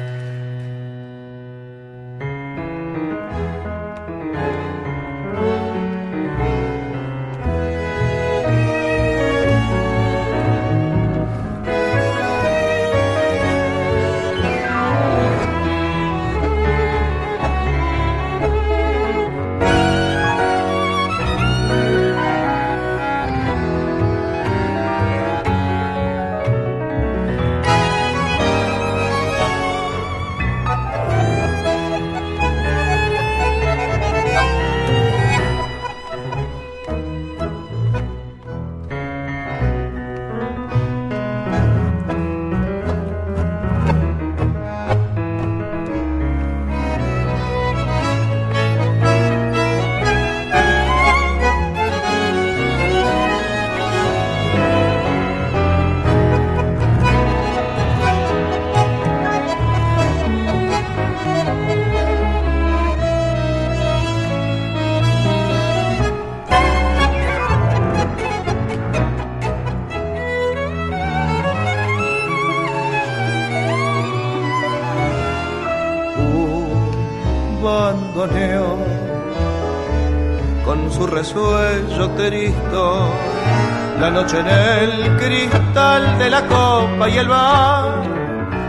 La 84.00 84.10
noche 84.10 84.38
en 84.38 84.46
el 84.46 85.16
cristal 85.16 86.18
de 86.18 86.30
la 86.30 86.42
copa 86.46 87.08
y 87.08 87.18
el 87.18 87.28
bar 87.28 88.02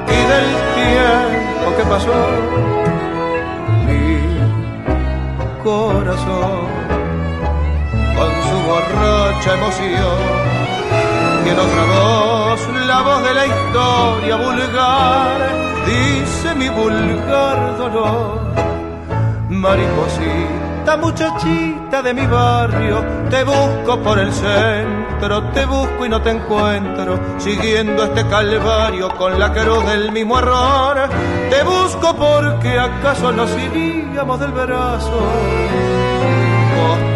y 0.08 0.20
del 0.32 0.50
tiempo 0.80 1.68
que 1.78 1.84
pasó 1.84 2.14
mi 3.86 4.04
corazón 5.64 6.62
con 8.18 8.32
su 8.48 8.58
borracha 8.68 9.54
emoción 9.54 10.20
en 11.46 11.60
otra 11.60 11.84
voz 11.94 12.62
la 12.88 13.02
voz 13.02 13.24
de 13.24 13.34
la 13.34 13.46
historia 13.46 14.36
vulgar 14.36 15.38
dice 15.86 16.56
mi 16.56 16.70
vulgar 16.70 17.78
dolor 17.78 18.59
mariposita 19.60 20.98
muchachita 20.98 22.02
de 22.02 22.14
mi 22.14 22.26
barrio, 22.26 23.04
te 23.30 23.44
busco 23.44 24.00
por 24.02 24.18
el 24.18 24.32
centro, 24.34 25.44
te 25.52 25.66
busco 25.66 26.06
y 26.06 26.10
no 26.10 26.22
te 26.22 26.32
encuentro, 26.32 27.20
siguiendo 27.38 28.06
este 28.06 28.26
calvario 28.28 29.10
con 29.16 29.38
la 29.38 29.52
cruz 29.52 29.86
del 29.86 30.12
mismo 30.12 30.40
error, 30.40 31.10
te 31.50 31.64
busco 31.64 32.16
porque 32.16 32.80
acaso 32.80 33.32
nos 33.32 33.52
iríamos 33.52 34.40
del 34.40 34.52
brazo. 34.52 35.20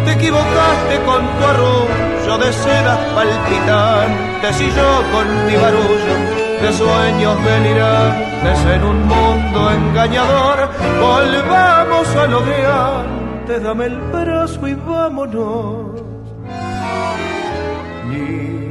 Te 0.04 0.12
equivocaste 0.12 1.00
con 1.06 1.26
tu 1.26 1.44
arrullo 1.44 2.38
de 2.38 2.52
sedas 2.52 2.98
palpitantes 3.14 4.60
y 4.60 4.70
yo 4.70 5.02
con 5.12 5.46
mi 5.46 5.56
barullo 5.56 6.60
de 6.60 6.72
sueños 6.72 7.44
delirantes 7.44 8.33
en 8.46 8.84
un 8.84 9.06
mundo 9.06 9.70
engañador, 9.70 10.68
volvamos 11.00 12.16
a 12.16 12.26
lo 12.26 12.40
de 12.40 12.66
antes 12.66 13.14
te 13.46 13.60
dame 13.60 13.86
el 13.86 14.00
brazo 14.00 14.66
y 14.66 14.74
vámonos. 14.74 16.02
Ni 18.08 18.70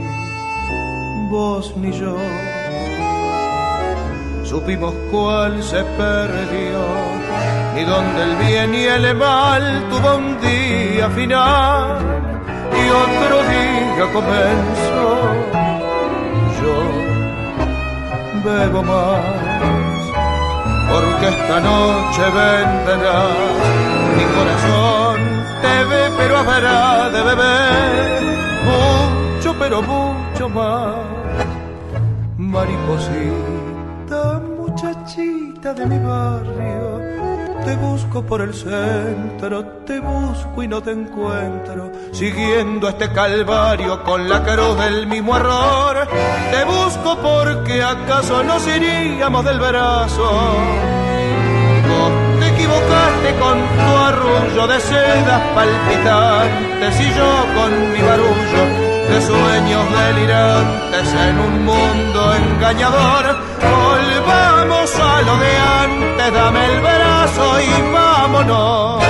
vos 1.29 1.73
ni 1.77 1.91
yo 1.91 2.15
supimos 4.43 4.93
cuál 5.11 5.61
se 5.61 5.83
perdió, 5.83 6.79
ni 7.75 7.83
dónde 7.83 8.23
el 8.23 8.35
bien 8.37 8.73
y 8.73 8.83
el 8.85 9.15
mal 9.15 9.83
tuvo 9.89 10.17
un 10.17 10.39
día 10.41 11.09
final 11.09 11.97
y 12.81 12.83
otro 13.05 13.35
día 13.53 14.05
comenzó. 14.13 15.05
Yo 16.61 16.75
bebo 18.43 18.83
más 18.83 19.52
porque 20.89 21.27
esta 21.27 21.59
noche 21.59 22.23
vendrá. 22.39 23.19
Mi 24.17 24.25
corazón 24.35 25.17
te 25.61 25.83
ve, 25.89 26.11
pero 26.17 26.37
habrá 26.37 27.09
de 27.09 27.21
beber 27.23 28.23
mucho, 28.69 29.55
pero 29.59 29.81
mucho 29.81 30.49
más. 30.49 30.95
Mariposita, 32.37 34.21
muchachita 34.57 35.73
de 35.73 35.85
mi 35.85 35.99
barrio, 35.99 36.99
te 37.65 37.75
busco 37.75 38.25
por 38.25 38.41
el 38.41 38.53
centro, 38.53 39.65
te 39.85 39.99
busco 39.99 40.63
y 40.63 40.67
no 40.67 40.81
te 40.81 40.91
encuentro, 40.91 41.91
siguiendo 42.11 42.87
este 42.89 43.11
calvario 43.11 44.03
con 44.03 44.29
la 44.29 44.43
cruz 44.43 44.77
del 44.77 45.07
mismo 45.07 45.35
error. 45.35 46.07
Te 46.51 46.63
busco 46.65 47.17
porque 47.17 47.81
acaso 47.83 48.43
nos 48.43 48.67
iríamos 48.67 49.45
del 49.45 49.59
brazo 49.59 51.03
Quédate 52.93 53.39
con 53.39 53.57
tu 53.57 53.97
arrullo 53.97 54.67
de 54.67 54.79
sedas 54.79 55.41
palpitantes 55.55 56.99
y 56.99 57.09
yo 57.17 57.45
con 57.55 57.93
mi 57.93 58.01
barullo 58.01 58.63
de 59.09 59.21
sueños 59.21 59.85
delirantes 59.91 61.13
en 61.13 61.39
un 61.39 61.65
mundo 61.65 62.33
engañador. 62.35 63.42
Volvamos 63.71 64.99
a 64.99 65.21
lo 65.21 65.37
de 65.37 65.57
antes, 65.57 66.33
dame 66.33 66.65
el 66.65 66.81
brazo 66.81 67.61
y 67.61 67.91
vámonos. 67.93 69.03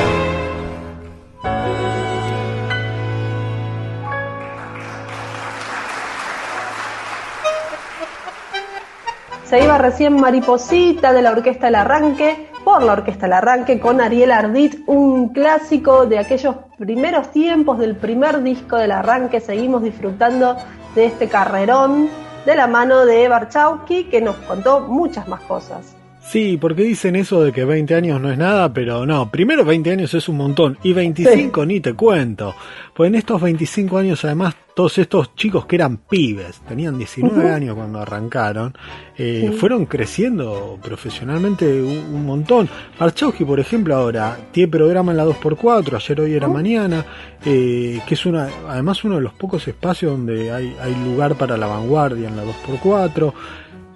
Se 9.53 9.63
iba 9.63 9.77
recién 9.77 10.19
Mariposita 10.19 11.13
de 11.13 11.21
la 11.21 11.29
Orquesta 11.31 11.67
El 11.67 11.75
Arranque, 11.75 12.49
por 12.63 12.81
la 12.81 12.93
Orquesta 12.93 13.27
El 13.27 13.33
Arranque, 13.33 13.79
con 13.79 14.01
Ariel 14.01 14.31
Ardit, 14.31 14.81
un 14.87 15.29
clásico 15.29 16.07
de 16.07 16.17
aquellos 16.17 16.55
primeros 16.79 17.31
tiempos 17.31 17.77
del 17.77 17.95
primer 17.95 18.41
disco 18.41 18.77
del 18.77 18.91
Arranque. 18.91 19.39
Seguimos 19.39 19.83
disfrutando 19.83 20.57
de 20.95 21.05
este 21.05 21.27
carrerón 21.27 22.09
de 22.45 22.55
la 22.55 22.67
mano 22.67 23.05
de 23.05 23.27
Barchowski, 23.27 24.05
que 24.05 24.21
nos 24.21 24.35
contó 24.37 24.81
muchas 24.81 25.27
más 25.27 25.41
cosas. 25.41 25.95
Sí, 26.25 26.57
porque 26.59 26.83
dicen 26.83 27.15
eso 27.15 27.43
de 27.43 27.51
que 27.51 27.65
20 27.65 27.93
años 27.95 28.19
no 28.19 28.31
es 28.31 28.37
nada, 28.37 28.73
pero 28.73 29.05
no, 29.05 29.29
primero 29.29 29.65
20 29.65 29.91
años 29.91 30.13
es 30.13 30.27
un 30.29 30.37
montón 30.37 30.77
y 30.81 30.93
25 30.93 31.65
ni 31.65 31.79
te 31.79 31.93
cuento. 31.93 32.55
Pues 32.95 33.09
en 33.09 33.15
estos 33.15 33.41
25 33.41 33.97
años 33.97 34.23
además 34.25 34.55
todos 34.73 34.97
estos 34.97 35.35
chicos 35.35 35.65
que 35.65 35.75
eran 35.75 35.97
pibes, 35.97 36.61
tenían 36.67 36.97
19 36.97 37.51
años 37.51 37.75
cuando 37.75 37.99
arrancaron, 37.99 38.73
eh, 39.17 39.55
fueron 39.59 39.85
creciendo 39.85 40.79
profesionalmente 40.81 41.81
un, 41.81 42.25
montón. 42.25 42.67
Barchowski, 42.97 43.45
por 43.45 43.59
ejemplo, 43.59 43.95
ahora 43.95 44.37
tiene 44.51 44.71
programa 44.71 45.11
en 45.11 45.17
la 45.17 45.25
2x4, 45.25 45.95
ayer, 45.95 46.21
hoy 46.21 46.33
era 46.33 46.47
mañana, 46.47 47.05
eh, 47.45 47.99
que 48.07 48.13
es 48.13 48.25
una, 48.25 48.49
además 48.67 49.03
uno 49.03 49.15
de 49.15 49.21
los 49.21 49.33
pocos 49.33 49.67
espacios 49.67 50.13
donde 50.13 50.51
hay, 50.51 50.75
hay 50.81 50.95
lugar 51.03 51.35
para 51.35 51.57
la 51.57 51.67
vanguardia 51.67 52.29
en 52.29 52.37
la 52.37 52.43
2x4. 52.43 53.33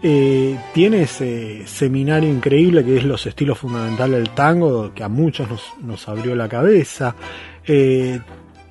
Eh, 0.04 0.56
tiene 0.76 1.04
ese 1.04 1.66
seminario 1.66 2.30
increíble 2.30 2.86
que 2.86 2.98
es 2.98 3.04
los 3.04 3.26
estilos 3.26 3.58
fundamentales 3.58 4.20
del 4.20 4.30
tango, 4.30 4.94
que 4.94 5.04
a 5.04 5.10
muchos 5.10 5.48
nos, 5.82 6.08
abrió 6.08 6.36
la 6.36 6.48
cabeza. 6.48 7.16
Eh, 7.66 8.20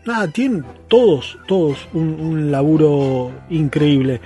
nada, 0.04 0.28
tienen 0.28 0.64
todos, 0.86 1.38
todos 1.48 1.88
un, 1.92 2.50
laburo 2.52 3.32
increíble. 3.50 4.20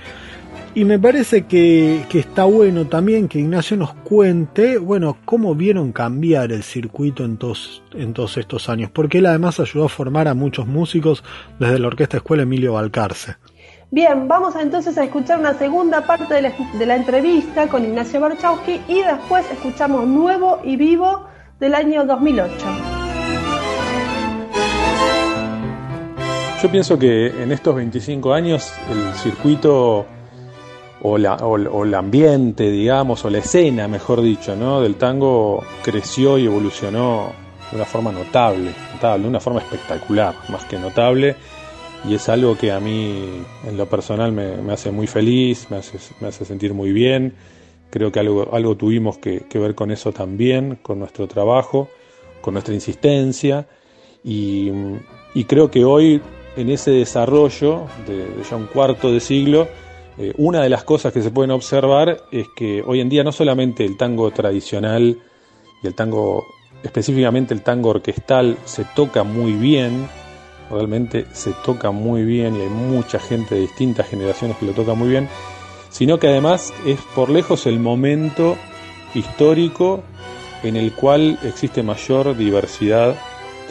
Y 0.73 0.85
me 0.85 0.99
parece 0.99 1.47
que, 1.47 2.05
que, 2.07 2.19
está 2.19 2.45
bueno 2.45 2.85
también 2.85 3.27
que 3.27 3.39
Ignacio 3.39 3.75
nos 3.75 3.93
cuente, 3.93 4.77
bueno, 4.77 5.17
cómo 5.25 5.53
vieron 5.53 5.91
cambiar 5.91 6.53
el 6.53 6.63
circuito 6.63 7.25
en 7.25 7.35
todos, 7.35 7.83
en 7.93 8.13
todos 8.13 8.37
estos 8.37 8.69
años, 8.69 8.89
porque 8.89 9.17
él 9.17 9.25
además 9.25 9.59
ayudó 9.59 9.85
a 9.85 9.89
formar 9.89 10.29
a 10.29 10.33
muchos 10.33 10.67
músicos 10.67 11.25
desde 11.59 11.77
la 11.77 11.87
Orquesta 11.87 12.17
Escuela 12.17 12.43
Emilio 12.43 12.73
Balcarce. 12.73 13.35
Bien, 13.93 14.29
vamos 14.29 14.55
entonces 14.55 14.97
a 14.97 15.03
escuchar 15.03 15.37
una 15.37 15.53
segunda 15.53 16.07
parte 16.07 16.35
de 16.35 16.85
la, 16.85 16.95
entrevista 16.95 17.67
con 17.67 17.83
Ignacio 17.83 18.21
Barchowski 18.21 18.79
y 18.87 19.01
después 19.01 19.45
escuchamos 19.51 20.07
Nuevo 20.07 20.61
y 20.63 20.77
Vivo 20.77 21.25
del 21.59 21.75
año 21.75 22.05
2008. 22.05 22.53
Yo 26.63 26.71
pienso 26.71 26.97
que 26.97 27.43
en 27.43 27.51
estos 27.51 27.75
25 27.75 28.33
años 28.33 28.71
el 28.89 29.13
circuito 29.15 30.05
o, 31.01 31.17
la, 31.17 31.35
o, 31.35 31.83
el 31.83 31.93
ambiente, 31.93 32.71
digamos, 32.71 33.25
o 33.25 33.29
la 33.29 33.39
escena, 33.39 33.89
mejor 33.89 34.21
dicho, 34.21 34.55
¿no? 34.55 34.79
del 34.79 34.95
tango 34.95 35.65
creció 35.83 36.37
y 36.37 36.45
evolucionó 36.45 37.33
de 37.69 37.75
una 37.75 37.85
forma 37.85 38.13
notable, 38.13 38.71
notable, 38.93 39.23
de 39.23 39.29
una 39.29 39.41
forma 39.41 39.59
espectacular, 39.59 40.33
más 40.47 40.63
que 40.63 40.79
notable 40.79 41.35
y 42.07 42.15
es 42.15 42.29
algo 42.29 42.57
que 42.57 42.71
a 42.71 42.79
mí 42.79 43.43
en 43.67 43.77
lo 43.77 43.85
personal 43.85 44.31
me, 44.31 44.71
hace 44.71 44.91
muy 44.91 45.07
feliz, 45.07 45.67
me 45.69 45.77
hace, 45.77 45.99
me 46.19 46.27
hace, 46.27 46.45
sentir 46.45 46.73
muy 46.73 46.91
bien. 46.91 47.33
Creo 47.91 48.11
que 48.11 48.19
algo, 48.19 48.53
algo 48.53 48.75
tuvimos 48.75 49.17
que, 49.17 49.45
ver 49.53 49.75
con 49.75 49.91
eso 49.91 50.11
también, 50.11 50.79
con 50.81 50.99
nuestro 50.99 51.27
trabajo, 51.27 51.89
con 52.41 52.53
nuestra 52.53 52.73
insistencia 52.73 53.67
y, 54.23 54.71
creo 55.47 55.71
que 55.71 55.85
hoy 55.85 56.21
en 56.57 56.69
ese 56.69 56.91
desarrollo 56.91 57.87
de, 58.07 58.27
ya 58.49 58.55
un 58.55 58.65
cuarto 58.65 59.11
de 59.11 59.19
siglo, 59.19 59.67
eh, 60.17 60.33
una 60.37 60.61
de 60.61 60.69
las 60.69 60.83
cosas 60.83 61.13
que 61.13 61.21
se 61.21 61.31
pueden 61.31 61.51
observar 61.51 62.23
es 62.31 62.47
que 62.55 62.83
hoy 62.85 62.99
en 62.99 63.09
día 63.09 63.23
no 63.23 63.31
solamente 63.31 63.85
el 63.85 63.97
tango 63.97 64.31
tradicional 64.31 65.17
y 65.81 65.87
el 65.87 65.95
tango, 65.95 66.45
específicamente 66.83 67.53
el 67.53 67.61
tango 67.61 67.89
orquestal, 67.89 68.57
se 68.65 68.85
toca 68.95 69.23
muy 69.23 69.53
bien, 69.53 70.07
realmente 70.71 71.25
se 71.33 71.53
toca 71.65 71.91
muy 71.91 72.23
bien 72.23 72.55
y 72.55 72.61
hay 72.61 72.69
mucha 72.69 73.19
gente 73.19 73.55
de 73.55 73.61
distintas 73.61 74.07
generaciones 74.07 74.57
que 74.57 74.65
lo 74.65 74.73
toca 74.73 74.93
muy 74.93 75.09
bien, 75.09 75.27
sino 75.89 76.19
que 76.19 76.27
además 76.27 76.73
es 76.85 76.99
por 77.15 77.29
lejos 77.29 77.65
el 77.65 77.79
momento 77.79 78.57
histórico 79.13 80.01
en 80.63 80.75
el 80.75 80.93
cual 80.93 81.39
existe 81.43 81.83
mayor 81.83 82.35
diversidad 82.37 83.15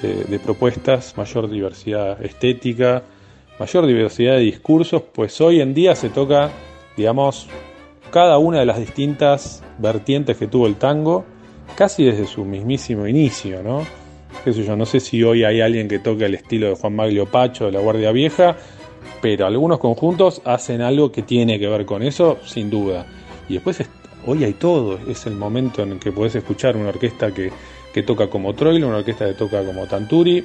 de, 0.02 0.38
propuestas, 0.38 1.16
mayor 1.16 1.50
diversidad 1.50 2.22
estética, 2.24 3.02
mayor 3.58 3.86
diversidad 3.86 4.34
de 4.34 4.40
discursos, 4.40 5.02
pues 5.12 5.40
hoy 5.40 5.60
en 5.60 5.74
día 5.74 5.94
se 5.94 6.08
toca, 6.08 6.50
digamos, 6.96 7.48
cada 8.10 8.38
una 8.38 8.60
de 8.60 8.66
las 8.66 8.78
distintas 8.78 9.62
vertientes 9.78 10.36
que 10.38 10.46
tuvo 10.46 10.66
el 10.66 10.76
tango, 10.76 11.24
casi 11.76 12.04
desde 12.04 12.26
su 12.26 12.44
mismísimo 12.44 13.06
inicio, 13.06 13.62
¿no? 13.62 13.99
Yo, 14.46 14.76
no 14.76 14.86
sé 14.86 15.00
si 15.00 15.22
hoy 15.22 15.44
hay 15.44 15.60
alguien 15.60 15.88
que 15.88 15.98
toque 15.98 16.26
el 16.26 16.34
estilo 16.34 16.68
de 16.68 16.74
Juan 16.74 16.96
Maglio 16.96 17.26
Pacho 17.26 17.66
de 17.66 17.72
la 17.72 17.80
Guardia 17.80 18.12
Vieja, 18.12 18.56
pero 19.20 19.46
algunos 19.46 19.78
conjuntos 19.78 20.40
hacen 20.44 20.80
algo 20.80 21.12
que 21.12 21.22
tiene 21.22 21.58
que 21.58 21.66
ver 21.68 21.84
con 21.84 22.02
eso, 22.02 22.38
sin 22.44 22.70
duda. 22.70 23.06
Y 23.48 23.54
después 23.54 23.82
hoy 24.26 24.44
hay 24.44 24.54
todo, 24.54 24.98
es 25.08 25.26
el 25.26 25.34
momento 25.34 25.82
en 25.82 25.92
el 25.92 25.98
que 25.98 26.12
podés 26.12 26.34
escuchar 26.34 26.76
una 26.76 26.88
orquesta 26.88 27.32
que, 27.32 27.52
toca 28.02 28.28
como 28.28 28.54
Troilo, 28.54 28.88
una 28.88 28.98
orquesta 28.98 29.26
que 29.26 29.34
toca 29.34 29.64
como 29.64 29.86
Tanturi, 29.86 30.44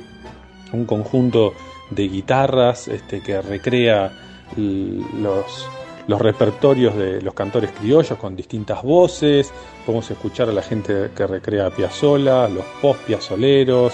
un 0.73 0.85
conjunto 0.85 1.53
de 1.89 2.07
guitarras 2.07 2.87
este, 2.87 3.21
que 3.21 3.41
recrea 3.41 4.11
los, 4.57 5.69
los 6.07 6.21
repertorios 6.21 6.95
de 6.95 7.21
los 7.21 7.33
cantores 7.33 7.71
criollos 7.71 8.17
con 8.17 8.35
distintas 8.35 8.83
voces, 8.83 9.51
podemos 9.85 10.09
escuchar 10.11 10.49
a 10.49 10.53
la 10.53 10.61
gente 10.61 11.09
que 11.15 11.27
recrea 11.27 11.69
Piazzolla, 11.69 12.47
los 12.47 12.65
post-piazzoleros, 12.81 13.93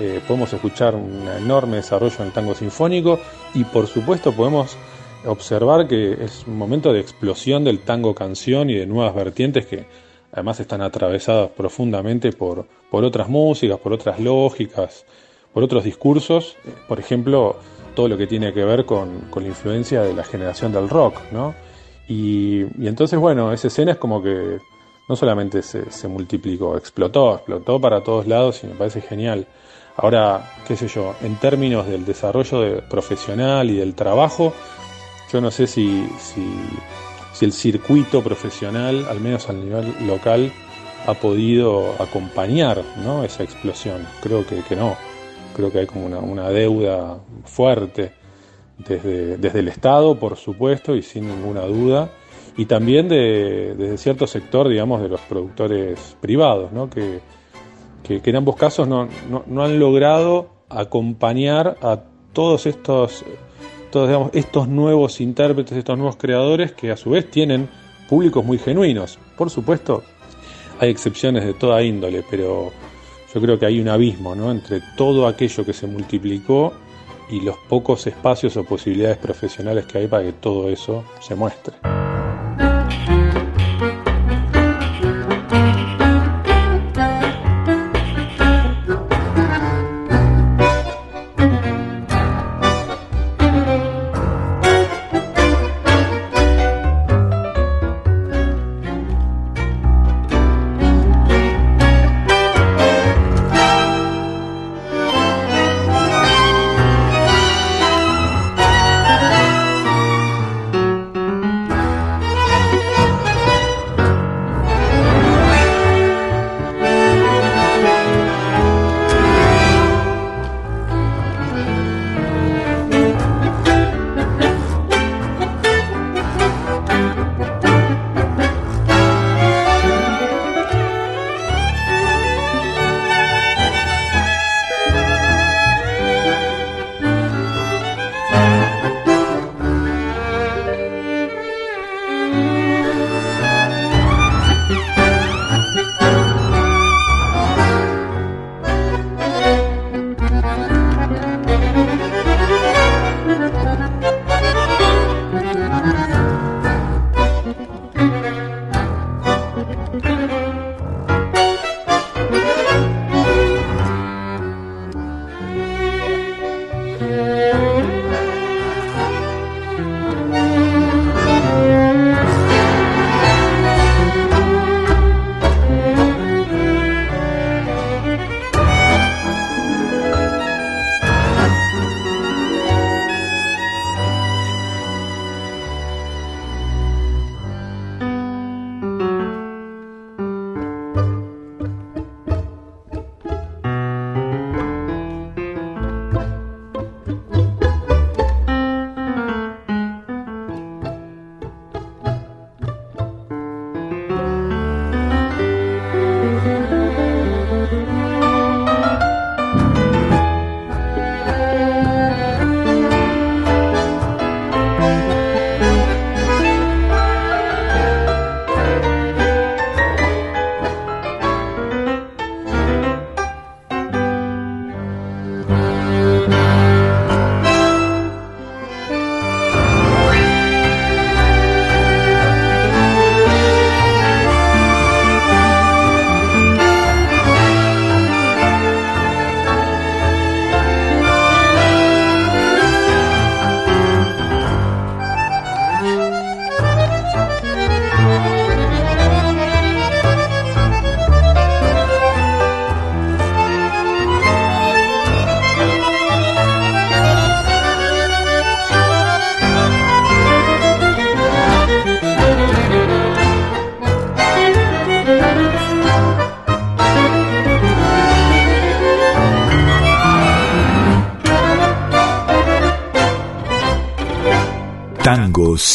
eh, 0.00 0.20
podemos 0.26 0.52
escuchar 0.52 0.94
un 0.94 1.26
enorme 1.38 1.76
desarrollo 1.76 2.16
en 2.20 2.26
el 2.26 2.32
tango 2.32 2.54
sinfónico 2.54 3.18
y 3.54 3.64
por 3.64 3.86
supuesto 3.86 4.32
podemos 4.32 4.76
observar 5.24 5.88
que 5.88 6.12
es 6.22 6.44
un 6.46 6.58
momento 6.58 6.92
de 6.92 7.00
explosión 7.00 7.64
del 7.64 7.80
tango 7.80 8.14
canción 8.14 8.68
y 8.68 8.74
de 8.74 8.86
nuevas 8.86 9.14
vertientes 9.14 9.64
que 9.66 9.86
además 10.32 10.60
están 10.60 10.82
atravesadas 10.82 11.50
profundamente 11.50 12.32
por, 12.32 12.66
por 12.90 13.04
otras 13.04 13.28
músicas, 13.28 13.78
por 13.78 13.94
otras 13.94 14.20
lógicas, 14.20 15.06
por 15.54 15.62
otros 15.62 15.84
discursos, 15.84 16.56
por 16.86 17.00
ejemplo, 17.00 17.56
todo 17.96 18.06
lo 18.06 18.16
que 18.16 18.28
tiene 18.28 18.52
que 18.52 18.64
ver 18.64 18.84
con, 18.84 19.22
con 19.30 19.42
la 19.42 19.48
influencia 19.48 20.02
de 20.02 20.14
la 20.14 20.22
generación 20.22 20.70
del 20.70 20.88
rock, 20.88 21.20
¿no? 21.32 21.54
Y, 22.06 22.62
y, 22.80 22.86
entonces, 22.86 23.18
bueno, 23.18 23.52
esa 23.52 23.66
escena 23.66 23.92
es 23.92 23.98
como 23.98 24.22
que 24.22 24.60
no 25.08 25.16
solamente 25.16 25.62
se, 25.62 26.08
multiplicó, 26.08 26.76
explotó, 26.76 27.34
explotó 27.34 27.80
para 27.80 28.02
todos 28.02 28.26
lados 28.26 28.62
y 28.62 28.68
me 28.68 28.74
parece 28.74 29.00
genial. 29.00 29.46
Ahora, 29.96 30.52
qué 30.66 30.76
sé 30.76 30.88
yo, 30.88 31.14
en 31.22 31.36
términos 31.36 31.86
del 31.86 32.04
desarrollo 32.04 32.60
de, 32.60 32.82
profesional 32.82 33.70
y 33.70 33.76
del 33.76 33.94
trabajo, 33.94 34.52
yo 35.32 35.40
no 35.40 35.50
sé 35.50 35.66
si, 35.66 36.06
si, 36.20 36.44
si 37.32 37.44
el 37.44 37.52
circuito 37.52 38.22
profesional, 38.22 39.06
al 39.08 39.20
menos 39.20 39.48
al 39.48 39.64
nivel 39.64 39.94
local, 40.06 40.52
ha 41.06 41.14
podido 41.14 41.94
acompañar 42.00 42.82
¿no? 43.04 43.24
esa 43.24 43.42
explosión. 43.42 44.06
Creo 44.20 44.46
que, 44.46 44.62
que 44.62 44.76
no 44.76 44.96
creo 45.56 45.72
que 45.72 45.78
hay 45.78 45.86
como 45.86 46.06
una, 46.06 46.50
deuda 46.50 47.18
fuerte 47.44 48.12
desde, 48.76 49.38
desde, 49.38 49.60
el 49.60 49.68
Estado, 49.68 50.14
por 50.16 50.36
supuesto, 50.36 50.94
y 50.94 51.02
sin 51.02 51.26
ninguna 51.26 51.62
duda, 51.62 52.10
y 52.58 52.66
también 52.66 53.08
de, 53.08 53.74
desde 53.76 53.96
cierto 53.96 54.26
sector, 54.26 54.68
digamos, 54.68 55.00
de 55.00 55.08
los 55.08 55.20
productores 55.22 56.16
privados, 56.20 56.72
¿no? 56.72 56.90
que, 56.90 57.20
que, 58.02 58.20
en 58.22 58.36
ambos 58.36 58.56
casos 58.56 58.86
no, 58.86 59.08
no, 59.28 59.64
han 59.64 59.78
logrado 59.78 60.50
acompañar 60.68 61.78
a 61.80 62.02
todos 62.34 62.66
estos, 62.66 63.24
todos, 63.90 64.08
digamos, 64.08 64.30
estos 64.34 64.68
nuevos 64.68 65.22
intérpretes, 65.22 65.78
estos 65.78 65.96
nuevos 65.96 66.16
creadores, 66.16 66.72
que 66.72 66.90
a 66.90 66.98
su 66.98 67.10
vez 67.10 67.30
tienen 67.30 67.70
públicos 68.10 68.44
muy 68.44 68.58
genuinos. 68.58 69.18
Por 69.38 69.48
supuesto, 69.48 70.02
hay 70.80 70.90
excepciones 70.90 71.46
de 71.46 71.54
toda 71.54 71.82
índole, 71.82 72.22
pero 72.30 72.72
yo 73.36 73.42
creo 73.42 73.58
que 73.58 73.66
hay 73.66 73.80
un 73.80 73.88
abismo 73.90 74.34
¿no? 74.34 74.50
entre 74.50 74.80
todo 74.96 75.26
aquello 75.26 75.62
que 75.62 75.74
se 75.74 75.86
multiplicó 75.86 76.72
y 77.28 77.42
los 77.42 77.58
pocos 77.68 78.06
espacios 78.06 78.56
o 78.56 78.64
posibilidades 78.64 79.18
profesionales 79.18 79.84
que 79.84 79.98
hay 79.98 80.06
para 80.06 80.24
que 80.24 80.32
todo 80.32 80.70
eso 80.70 81.04
se 81.20 81.34
muestre. 81.34 81.76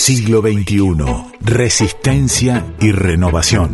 Siglo 0.01 0.41
XXI. 0.41 0.97
Resistencia 1.41 2.65
y 2.79 2.91
renovación. 2.91 3.73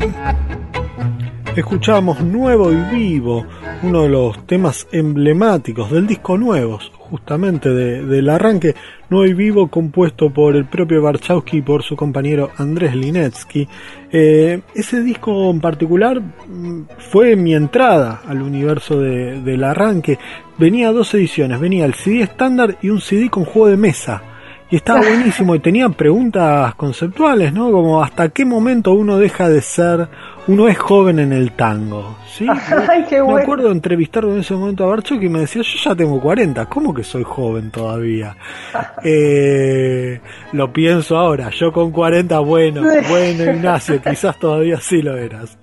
Escuchamos 1.55 2.19
Nuevo 2.19 2.69
y 2.73 2.75
Vivo, 2.93 3.45
uno 3.81 4.03
de 4.03 4.09
los 4.09 4.45
temas 4.45 4.89
emblemáticos 4.91 5.89
del 5.89 6.05
disco 6.05 6.37
Nuevos, 6.37 6.91
justamente 6.97 7.69
del 7.69 8.29
arranque 8.29 8.75
Nuevo 9.09 9.25
y 9.25 9.33
Vivo 9.35 9.69
compuesto 9.69 10.29
por 10.29 10.57
el 10.57 10.65
propio 10.65 11.01
Barchowski 11.01 11.59
y 11.59 11.61
por 11.61 11.81
su 11.81 11.95
compañero 11.95 12.51
Andrés 12.57 12.93
Linetsky. 12.93 13.65
Eh, 14.11 14.59
ese 14.75 15.01
disco 15.01 15.49
en 15.49 15.61
particular 15.61 16.19
mm, 16.19 16.81
fue 17.09 17.37
mi 17.37 17.55
entrada 17.55 18.23
al 18.27 18.41
universo 18.41 18.99
del 18.99 19.63
arranque. 19.63 20.19
Venía 20.57 20.91
dos 20.91 21.13
ediciones, 21.13 21.57
venía 21.61 21.85
el 21.85 21.93
CD 21.93 22.23
estándar 22.23 22.77
y 22.81 22.89
un 22.89 22.99
CD 22.99 23.29
con 23.29 23.45
juego 23.45 23.69
de 23.69 23.77
mesa 23.77 24.21
y 24.69 24.75
estaba 24.75 24.99
buenísimo 24.99 25.55
y 25.55 25.59
tenía 25.59 25.87
preguntas 25.87 26.75
conceptuales, 26.75 27.53
¿no? 27.53 27.71
Como 27.71 28.03
hasta 28.03 28.29
qué 28.29 28.43
momento 28.43 28.91
uno 28.91 29.17
deja 29.17 29.47
de 29.47 29.61
ser, 29.61 30.09
uno 30.47 30.67
es 30.67 30.77
joven 30.77 31.19
en 31.19 31.31
el 31.31 31.53
tango, 31.53 32.17
¿sí? 32.27 32.45
Ay, 32.89 33.05
qué 33.07 33.21
bueno. 33.21 33.37
Me 33.37 33.43
acuerdo 33.43 33.67
de 33.67 33.75
entrevistar 33.75 34.25
en 34.25 34.39
ese 34.39 34.55
momento 34.55 34.83
a 34.83 34.87
Barcho 34.87 35.17
que 35.17 35.29
me 35.29 35.39
decía, 35.39 35.61
yo 35.61 35.79
ya 35.89 35.95
tengo 35.95 36.19
40, 36.19 36.65
¿cómo 36.65 36.93
que 36.93 37.03
soy 37.03 37.23
joven 37.23 37.71
todavía? 37.71 38.35
eh, 39.05 40.19
lo 40.51 40.73
pienso 40.73 41.17
ahora, 41.17 41.49
yo 41.49 41.71
con 41.71 41.91
40, 41.91 42.37
bueno, 42.39 42.81
bueno 43.09 43.51
Ignacio, 43.51 44.01
quizás 44.01 44.37
todavía 44.37 44.81
sí 44.81 45.01
lo 45.01 45.15
eras. 45.15 45.57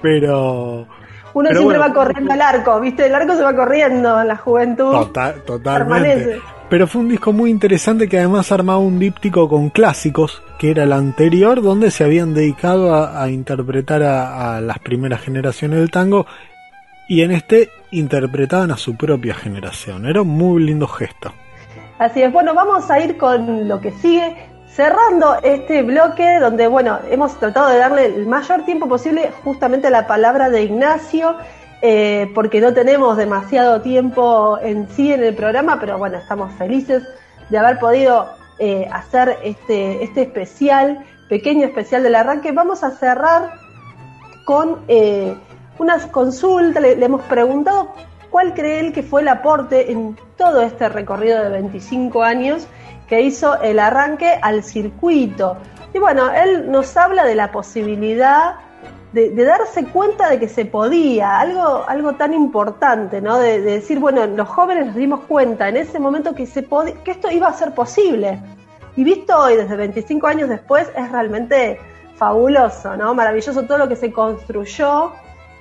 Pero... 0.00 0.86
Uno 1.34 1.48
siempre 1.50 1.78
va 1.78 1.92
corriendo 1.92 2.32
al 2.32 2.42
arco, 2.42 2.80
¿viste? 2.80 3.06
El 3.06 3.14
arco 3.14 3.34
se 3.34 3.42
va 3.42 3.54
corriendo 3.54 4.20
en 4.20 4.28
la 4.28 4.36
juventud. 4.36 4.90
Total, 4.90 5.42
totalmente. 5.46 6.40
Pero 6.72 6.86
fue 6.86 7.02
un 7.02 7.08
disco 7.10 7.34
muy 7.34 7.50
interesante 7.50 8.08
que 8.08 8.16
además 8.16 8.50
armaba 8.50 8.78
un 8.78 8.98
díptico 8.98 9.46
con 9.46 9.68
clásicos, 9.68 10.42
que 10.58 10.70
era 10.70 10.84
el 10.84 10.94
anterior, 10.94 11.60
donde 11.60 11.90
se 11.90 12.02
habían 12.02 12.32
dedicado 12.32 12.94
a, 12.94 13.28
interpretar 13.28 14.02
a, 14.02 14.58
las 14.62 14.78
primeras 14.78 15.20
generaciones 15.20 15.80
del 15.80 15.90
tango, 15.90 16.24
y 17.08 17.20
en 17.20 17.32
este 17.32 17.68
interpretaban 17.90 18.70
a 18.70 18.78
su 18.78 18.96
propia 18.96 19.34
generación. 19.34 20.06
Era 20.06 20.22
un 20.22 20.28
muy 20.28 20.62
lindo 20.62 20.88
gesto. 20.88 21.34
Así 21.98 22.22
es, 22.22 22.32
bueno, 22.32 22.54
vamos 22.54 22.90
a 22.90 22.98
ir 23.00 23.18
con 23.18 23.68
lo 23.68 23.78
que 23.82 23.90
sigue, 23.90 24.34
cerrando 24.66 25.36
este 25.42 25.82
bloque 25.82 26.38
donde, 26.40 26.68
bueno, 26.68 27.00
hemos 27.10 27.38
tratado 27.38 27.68
de 27.68 27.76
darle 27.76 28.06
el 28.06 28.26
mayor 28.26 28.64
tiempo 28.64 28.88
posible 28.88 29.30
justamente 29.44 29.88
a 29.88 29.90
la 29.90 30.06
palabra 30.06 30.48
de 30.48 30.62
Ignacio 30.62 31.36
eh, 31.84 32.30
porque 32.32 32.60
no 32.60 32.72
tenemos 32.72 33.16
demasiado 33.16 33.80
tiempo 33.80 34.56
en 34.62 34.88
sí 34.90 35.12
en 35.12 35.24
el 35.24 35.34
programa, 35.34 35.80
pero 35.80 35.98
bueno, 35.98 36.16
estamos 36.16 36.52
felices 36.52 37.02
de 37.50 37.58
haber 37.58 37.80
podido 37.80 38.28
eh, 38.60 38.88
hacer 38.92 39.36
este, 39.42 40.04
este 40.04 40.22
especial, 40.22 41.04
pequeño 41.28 41.66
especial 41.66 42.04
del 42.04 42.14
arranque. 42.14 42.52
Vamos 42.52 42.84
a 42.84 42.92
cerrar 42.92 43.54
con 44.44 44.78
eh, 44.86 45.34
unas 45.78 46.06
consultas, 46.06 46.80
le, 46.80 47.04
hemos 47.04 47.22
preguntado 47.22 47.92
cuál 48.30 48.54
cree 48.54 48.78
él 48.78 48.92
que 48.92 49.02
fue 49.02 49.22
el 49.22 49.28
aporte 49.28 49.90
en 49.90 50.16
todo 50.36 50.62
este 50.62 50.88
recorrido 50.88 51.42
de 51.42 51.48
25 51.48 52.22
años 52.22 52.68
que 53.08 53.22
hizo 53.22 53.60
el 53.60 53.80
arranque 53.80 54.38
al 54.40 54.62
circuito. 54.62 55.56
Y 55.92 55.98
bueno, 55.98 56.30
él 56.32 56.70
nos 56.70 56.96
habla 56.96 57.24
de 57.24 57.34
la 57.34 57.50
posibilidad 57.50 58.54
de, 59.12 59.44
darse 59.44 59.84
cuenta 59.86 60.30
de 60.30 60.38
que 60.38 60.48
se 60.48 60.64
podía, 60.64 61.38
algo, 61.38 61.84
algo 61.86 62.14
tan 62.14 62.32
importante, 62.32 63.20
¿no? 63.20 63.38
De, 63.38 63.60
decir, 63.60 63.98
bueno, 63.98 64.26
los 64.26 64.48
jóvenes 64.48 64.86
nos 64.86 64.94
dimos 64.94 65.20
cuenta 65.24 65.68
en 65.68 65.76
ese 65.76 65.98
momento 65.98 66.34
que, 66.34 66.46
se 66.46 66.66
que 67.04 67.10
esto 67.10 67.30
iba 67.30 67.48
a 67.48 67.52
ser 67.52 67.74
posible. 67.74 68.40
Y 68.96 69.04
visto 69.04 69.38
hoy, 69.38 69.56
desde 69.56 69.76
25 69.76 70.26
años 70.26 70.48
después, 70.48 70.90
es 70.96 71.10
realmente 71.12 71.78
fabuloso, 72.16 72.96
¿no? 72.96 73.14
Maravilloso 73.14 73.64
todo 73.64 73.78
lo 73.78 73.88
que 73.88 73.96
se 73.96 74.12
construyó 74.12 75.12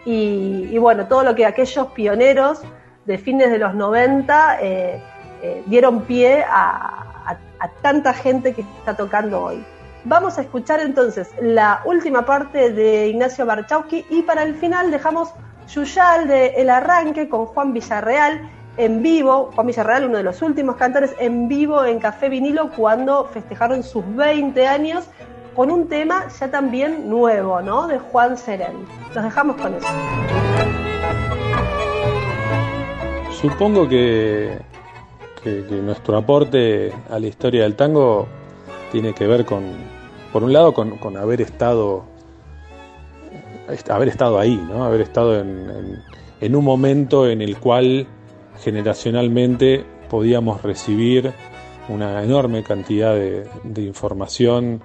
y, 0.06 0.78
bueno, 0.78 1.08
todo 1.08 1.24
lo 1.24 1.36
que 1.36 1.46
aquellos 1.46 1.88
pioneros 1.88 2.62
de 3.06 3.18
fines 3.18 3.52
de 3.52 3.58
los 3.58 3.76
90 3.76 4.62
eh, 4.62 5.02
eh, 5.42 5.64
dieron 5.66 6.02
pie 6.02 6.44
a, 6.48 7.38
a 7.60 7.68
tanta 7.82 8.14
gente 8.14 8.54
que 8.54 8.62
está 8.62 8.96
tocando 8.96 9.44
hoy. 9.44 9.64
Vamos 10.04 10.40
a 10.40 10.42
escuchar 10.42 10.80
entonces 10.80 11.30
la 11.40 11.82
última 11.86 12.26
parte 12.26 12.72
de 12.72 13.08
Ignacio 13.10 13.46
Barchowski 13.46 14.04
y 14.10 14.24
para 14.24 14.42
el 14.42 14.56
final 14.56 14.90
dejamos 14.90 15.30
Yuyal 15.68 16.28
de 16.28 16.48
El 16.58 16.72
Arranque 16.72 17.30
con 17.30 17.46
Juan 17.46 17.72
Villarreal 17.72 18.50
en 18.78 19.04
vivo, 19.04 19.52
Juan 19.54 19.68
Villarreal, 19.68 20.06
uno 20.06 20.18
de 20.18 20.24
los 20.24 20.42
últimos 20.42 20.76
cantores 20.78 21.14
en 21.20 21.48
vivo 21.48 21.86
en 21.86 22.00
Café 22.00 22.30
Vinilo 22.30 22.72
cuando 22.72 23.26
festejaron 23.26 23.84
sus 23.84 24.04
20 24.16 24.68
años 24.68 25.06
con 25.56 25.70
un 25.70 25.88
tema 25.88 26.28
ya 26.40 26.50
también 26.50 27.08
nuevo, 27.08 27.62
¿no? 27.62 27.88
De 27.88 28.00
Juan 28.00 28.38
Serén. 28.38 28.88
Los 29.14 29.24
dejamos 29.24 29.58
con 29.58 29.76
eso. 29.76 29.88
Supongo 33.40 33.88
que 33.88 34.58
nuestro 35.70 36.18
aporte 36.18 36.92
a 37.08 37.20
la 37.20 37.28
historia 37.28 37.64
del 37.64 37.76
tango 37.76 38.28
tiene 38.92 39.14
que 39.14 39.26
ver 39.26 39.46
con, 39.46 39.91
por 40.32 40.44
un 40.44 40.54
lado, 40.54 40.74
con, 40.74 41.18
haber 41.18 41.42
estado 41.42 42.06
haber 43.90 44.10
estado 44.10 44.38
ahí, 44.40 44.56
¿no? 44.56 44.84
haber 44.84 45.02
estado 45.02 45.40
en, 45.40 46.56
un 46.56 46.66
momento 46.66 47.30
en 47.30 47.42
el 47.42 47.58
cual 47.58 48.08
generacionalmente 48.62 49.86
podíamos 50.10 50.62
recibir 50.62 51.32
una 51.88 52.24
enorme 52.24 52.64
cantidad 52.64 53.16
de, 53.16 53.82
información 53.82 54.82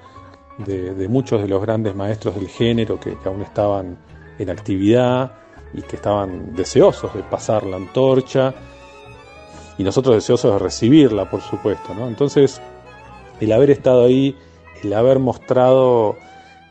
de, 0.58 1.08
muchos 1.08 1.42
de 1.42 1.48
los 1.48 1.60
grandes 1.62 1.94
maestros 1.94 2.36
del 2.36 2.48
género 2.48 3.00
que, 3.00 3.16
aún 3.24 3.42
estaban 3.42 3.98
en 4.38 4.50
actividad 4.50 5.32
y 5.74 5.82
que 5.82 5.96
estaban 5.96 6.54
deseosos 6.54 7.12
de 7.14 7.22
pasar 7.22 7.64
la 7.64 7.76
antorcha 7.76 8.54
y 9.78 9.82
nosotros 9.82 10.14
deseosos 10.14 10.52
de 10.52 10.58
recibirla, 10.58 11.28
por 11.28 11.40
supuesto. 11.40 11.94
¿no? 11.94 12.06
Entonces, 12.08 12.60
el 13.40 13.52
haber 13.52 13.70
estado 13.70 14.04
ahí, 14.04 14.36
el 14.82 14.92
haber 14.92 15.18
mostrado 15.18 16.16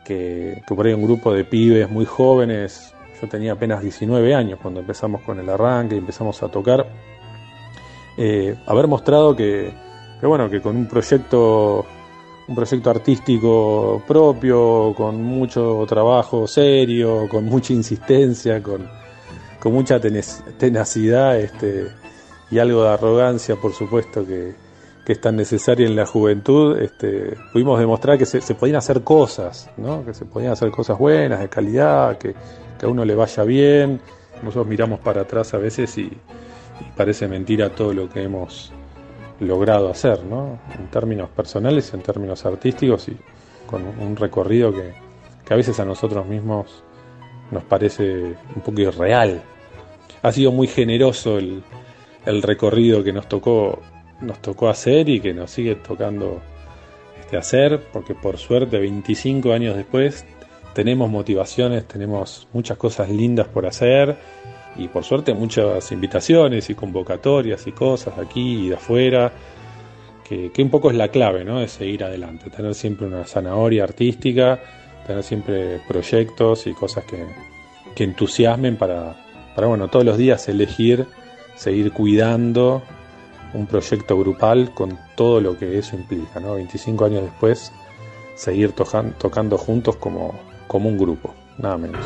que, 0.04 0.62
por 0.66 0.86
ahí 0.86 0.94
un 0.94 1.02
grupo 1.02 1.32
de 1.32 1.44
pibes 1.44 1.90
muy 1.90 2.04
jóvenes, 2.04 2.94
yo 3.20 3.28
tenía 3.28 3.52
apenas 3.52 3.82
19 3.82 4.34
años 4.34 4.58
cuando 4.62 4.80
empezamos 4.80 5.22
con 5.22 5.38
el 5.40 5.48
arranque 5.48 5.94
y 5.94 5.98
empezamos 5.98 6.42
a 6.42 6.48
tocar, 6.48 6.86
eh, 8.16 8.56
haber 8.66 8.86
mostrado 8.86 9.34
que, 9.34 9.72
bueno, 10.22 10.48
que 10.48 10.60
con 10.60 10.76
un 10.76 10.86
proyecto 10.86 11.84
un 12.48 12.54
proyecto 12.54 12.90
artístico 12.90 14.02
propio, 14.06 14.94
con 14.96 15.20
mucho 15.20 15.84
trabajo 15.88 16.46
serio, 16.46 17.26
con 17.28 17.44
mucha 17.44 17.72
insistencia, 17.72 18.62
con, 18.62 18.88
con 19.58 19.72
mucha 19.72 19.98
tenacidad 20.00 21.40
este, 21.40 21.88
y 22.48 22.60
algo 22.60 22.84
de 22.84 22.90
arrogancia, 22.90 23.56
por 23.56 23.72
supuesto, 23.72 24.24
que, 24.24 24.54
que 25.06 25.12
es 25.12 25.20
tan 25.20 25.36
necesaria 25.36 25.86
en 25.86 25.94
la 25.94 26.04
juventud, 26.04 26.76
este, 26.80 27.36
pudimos 27.52 27.78
demostrar 27.78 28.18
que 28.18 28.26
se, 28.26 28.40
podían 28.56 28.78
hacer 28.78 29.04
cosas, 29.04 29.70
¿no? 29.76 30.04
que 30.04 30.12
se 30.12 30.24
podían 30.24 30.50
hacer 30.50 30.72
cosas 30.72 30.98
buenas, 30.98 31.38
de 31.38 31.48
calidad, 31.48 32.18
que, 32.18 32.34
a 32.82 32.88
uno 32.88 33.04
le 33.04 33.14
vaya 33.14 33.44
bien. 33.44 34.00
Nosotros 34.42 34.66
miramos 34.66 34.98
para 34.98 35.20
atrás 35.20 35.54
a 35.54 35.58
veces 35.58 35.96
y, 35.96 36.10
parece 36.96 37.28
mentira 37.28 37.70
todo 37.70 37.92
lo 37.92 38.08
que 38.08 38.24
hemos 38.24 38.72
logrado 39.38 39.88
hacer, 39.90 40.24
¿no? 40.24 40.58
en 40.76 40.90
términos 40.90 41.30
personales, 41.30 41.94
en 41.94 42.02
términos 42.02 42.44
artísticos 42.44 43.08
y 43.08 43.16
con 43.64 43.84
un 43.86 44.16
recorrido 44.16 44.72
que, 44.72 44.92
que 45.44 45.54
a 45.54 45.56
veces 45.56 45.78
a 45.78 45.84
nosotros 45.84 46.26
mismos 46.26 46.82
nos 47.52 47.62
parece 47.62 48.34
un 48.56 48.62
poco 48.64 48.80
irreal. 48.80 49.40
Ha 50.20 50.32
sido 50.32 50.50
muy 50.50 50.66
generoso 50.66 51.38
el, 51.38 51.62
el 52.24 52.42
recorrido 52.42 53.04
que 53.04 53.12
nos 53.12 53.28
tocó 53.28 53.78
nos 54.20 54.40
tocó 54.40 54.68
hacer 54.68 55.08
y 55.08 55.20
que 55.20 55.34
nos 55.34 55.50
sigue 55.50 55.74
tocando 55.76 56.40
este, 57.20 57.36
hacer, 57.36 57.80
porque 57.92 58.14
por 58.14 58.38
suerte 58.38 58.78
25 58.78 59.52
años 59.52 59.76
después 59.76 60.24
tenemos 60.74 61.10
motivaciones, 61.10 61.86
tenemos 61.86 62.48
muchas 62.52 62.76
cosas 62.76 63.08
lindas 63.10 63.48
por 63.48 63.66
hacer 63.66 64.16
y 64.76 64.88
por 64.88 65.04
suerte 65.04 65.34
muchas 65.34 65.90
invitaciones 65.90 66.68
y 66.70 66.74
convocatorias 66.74 67.66
y 67.66 67.72
cosas 67.72 68.18
aquí 68.18 68.66
y 68.66 68.68
de 68.68 68.74
afuera, 68.76 69.32
que, 70.22 70.50
un 70.58 70.70
poco 70.70 70.90
es 70.90 70.96
la 70.96 71.08
clave, 71.08 71.44
¿no? 71.44 71.60
De 71.60 71.68
seguir 71.68 72.04
adelante, 72.04 72.50
tener 72.50 72.74
siempre 72.74 73.06
una 73.06 73.24
zanahoria 73.24 73.84
artística, 73.84 74.60
tener 75.06 75.22
siempre 75.22 75.80
proyectos 75.86 76.66
y 76.66 76.74
cosas 76.74 77.04
que, 77.04 77.24
que 77.94 78.04
entusiasmen 78.04 78.76
para, 78.76 79.16
para, 79.54 79.68
bueno, 79.68 79.88
todos 79.88 80.04
los 80.04 80.18
días 80.18 80.48
elegir, 80.48 81.06
seguir 81.54 81.92
cuidando 81.92 82.82
un 83.56 83.66
proyecto 83.66 84.18
grupal 84.18 84.72
con 84.74 84.98
todo 85.16 85.40
lo 85.40 85.58
que 85.58 85.78
eso 85.78 85.96
implica, 85.96 86.40
¿no? 86.40 86.54
25 86.54 87.04
años 87.04 87.22
después, 87.22 87.72
seguir 88.34 88.72
tocando 88.72 89.58
juntos 89.58 89.96
como, 89.96 90.34
como 90.68 90.88
un 90.88 90.98
grupo, 90.98 91.34
nada 91.58 91.78
menos. 91.78 92.04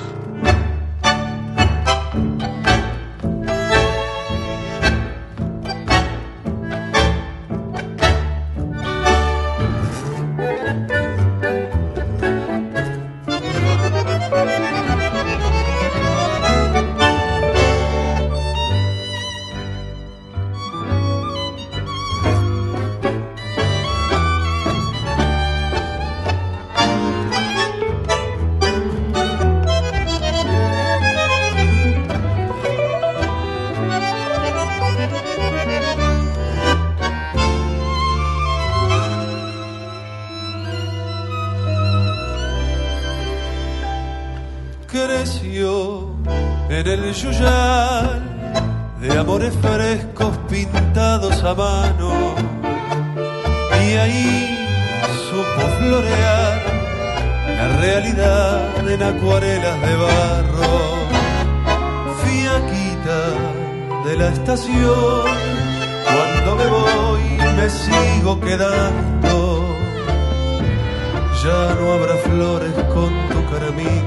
Ya 71.42 71.74
no 71.74 71.92
habrá 71.92 72.16
flores 72.16 72.74
con 72.92 73.10
tu 73.30 73.40
caramín 73.50 74.04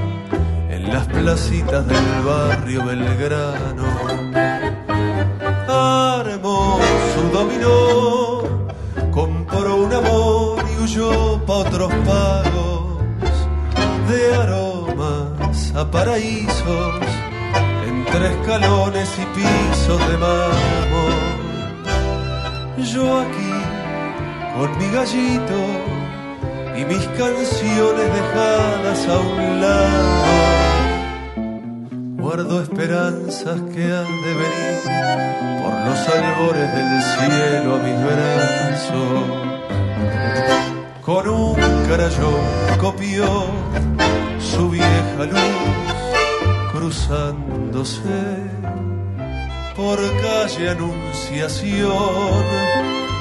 en 0.70 0.92
las 0.92 1.04
placitas 1.08 1.84
del 1.84 2.22
barrio 2.24 2.84
Belgrano. 2.84 3.86
Armó 5.66 6.78
dominó, 7.32 8.42
compró 9.10 9.76
un 9.76 9.92
amor 9.92 10.64
y 10.72 10.82
huyó 10.82 11.44
pa' 11.44 11.54
otros 11.54 11.92
pagos 12.06 13.02
de 14.08 14.34
aromas 14.36 15.74
a 15.74 15.90
paraísos 15.90 17.00
entre 17.88 18.30
escalones 18.32 19.10
y 19.18 19.24
pisos 19.34 20.00
de 20.08 20.16
mármol. 20.18 21.14
Yo 22.92 23.20
aquí 23.22 23.54
con 24.56 24.78
mi 24.78 24.88
gallito 24.90 25.93
y 26.76 26.84
mis 26.84 27.06
canciones 27.18 28.14
dejadas 28.18 29.08
a 29.08 29.18
un 29.20 29.60
lado. 29.60 30.24
Guardo 32.18 32.62
esperanzas 32.62 33.60
que 33.72 33.84
han 33.84 34.22
de 34.24 34.34
venir 34.42 34.78
por 35.62 35.74
los 35.86 36.08
albores 36.08 36.74
del 36.74 37.02
cielo 37.02 37.76
a 37.76 37.78
mis 37.78 37.98
brazos. 38.04 39.24
Con 41.02 41.28
un 41.28 41.56
carayón 41.88 42.44
copió 42.80 43.26
su 44.38 44.70
vieja 44.70 45.24
luz 45.30 45.74
cruzándose 46.72 48.00
por 49.76 49.98
calle 50.22 50.70
Anunciación, 50.70 51.92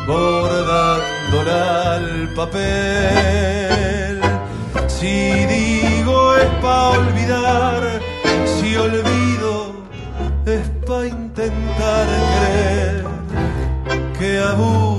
bordándola 0.08 1.95
al 1.95 2.30
papel. 2.36 4.22
Si 4.88 5.45
digo 5.45 6.36
es 6.36 6.49
pa' 6.62 6.89
olvidar, 6.91 8.01
si 8.45 8.76
olvido 8.76 9.74
es 10.45 10.68
pa' 10.88 11.06
intentar 11.08 12.08
creer 12.34 13.06
que 14.18 14.39
aburre 14.39 14.93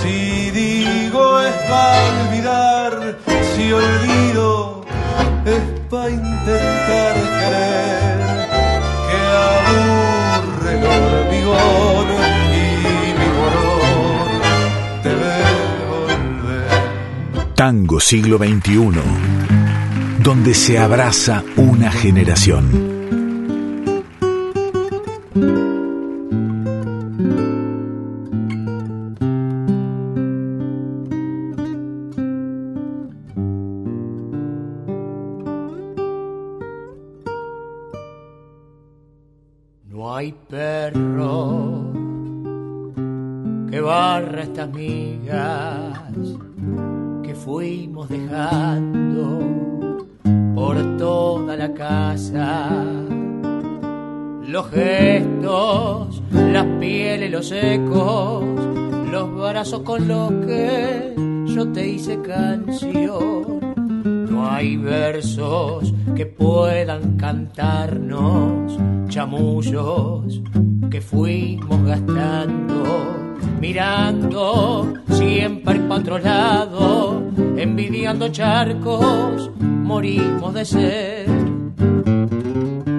Si 0.00 0.50
digo 0.50 1.40
es 1.40 1.54
para 1.68 2.04
olvidar, 2.26 3.18
si 3.54 3.72
olvido 3.72 4.84
es 5.44 5.80
para 5.90 6.10
intentar 6.10 7.14
querer 7.40 8.18
que 9.08 9.18
aburre 9.44 10.78
el 10.78 10.84
hormigón 10.86 12.06
y 12.48 12.64
mi 13.18 13.28
morón 13.36 14.32
debe 15.04 15.34
volver. 15.90 17.54
Tango 17.54 18.00
siglo 18.00 18.38
XXI, 18.38 19.02
donde 20.20 20.54
se 20.54 20.78
abraza 20.78 21.44
una 21.56 21.90
generación. 21.92 22.91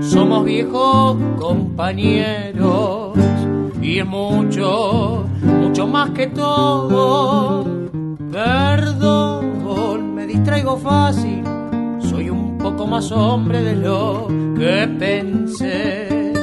Somos 0.01 0.43
viejos 0.43 1.16
compañeros 1.39 3.18
y 3.82 3.99
es 3.99 4.05
mucho, 4.05 5.26
mucho 5.41 5.88
más 5.88 6.09
que 6.09 6.28
todo. 6.28 7.64
Perdón, 8.30 10.14
me 10.14 10.28
distraigo 10.28 10.76
fácil, 10.76 11.41
soy 12.01 12.30
un 12.30 12.57
poco 12.57 12.86
más 12.86 13.09
hombre 13.14 13.64
de 13.64 13.78
lo 13.78 14.28
que 14.57 14.86
pensé. 14.99 16.34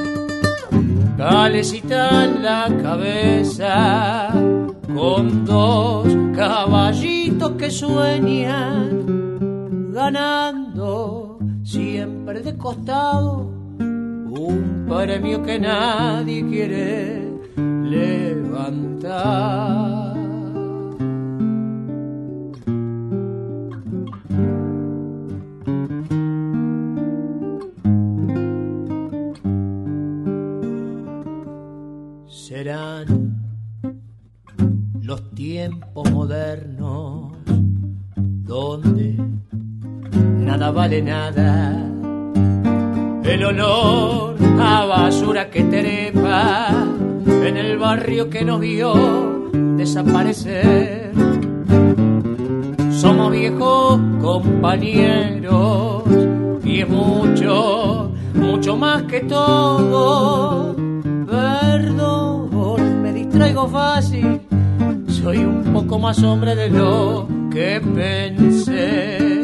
Calecita 1.18 2.24
en 2.24 2.42
la 2.42 2.66
cabeza, 2.82 4.30
con 4.94 5.44
dos 5.44 6.08
caballitos 6.34 7.52
que 7.58 7.70
sueñan, 7.70 9.36
siempre 11.62 12.40
de 12.40 12.56
costado 12.56 13.50
un 13.80 14.86
premio 14.88 15.42
que 15.42 15.58
nadie 15.58 16.46
quiere 16.46 17.28
levantar. 17.84 19.00
Serán 32.26 33.06
los 35.00 35.30
tiempos 35.34 36.10
modernos 36.10 37.32
donde 38.42 39.29
nada 40.50 40.72
vale 40.72 41.00
nada 41.00 41.78
el 43.22 43.44
olor 43.44 44.34
a 44.60 44.84
basura 44.84 45.48
que 45.48 45.62
trepa 45.62 46.70
en 47.24 47.56
el 47.56 47.78
barrio 47.78 48.28
que 48.28 48.44
nos 48.44 48.58
vio 48.58 49.48
desaparecer. 49.76 51.12
Somos 52.90 53.30
viejos 53.30 54.00
compañeros 54.20 56.02
y 56.64 56.80
es 56.80 56.88
mucho, 56.88 58.10
mucho 58.34 58.76
más 58.76 59.04
que 59.04 59.20
todo. 59.20 60.74
Perdón, 61.30 63.02
me 63.02 63.12
distraigo 63.12 63.68
fácil, 63.68 64.40
soy 65.06 65.38
un 65.38 65.62
poco 65.72 66.00
más 66.00 66.20
hombre 66.24 66.56
de 66.56 66.70
lo 66.70 67.28
que 67.52 67.80
pensé. 67.80 69.39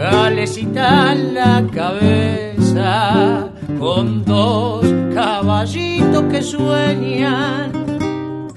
Calecita 0.00 1.12
en 1.12 1.34
la 1.34 1.62
cabeza 1.74 3.50
con 3.78 4.24
dos 4.24 4.82
caballitos 5.12 6.22
que 6.30 6.40
sueñan, 6.40 7.70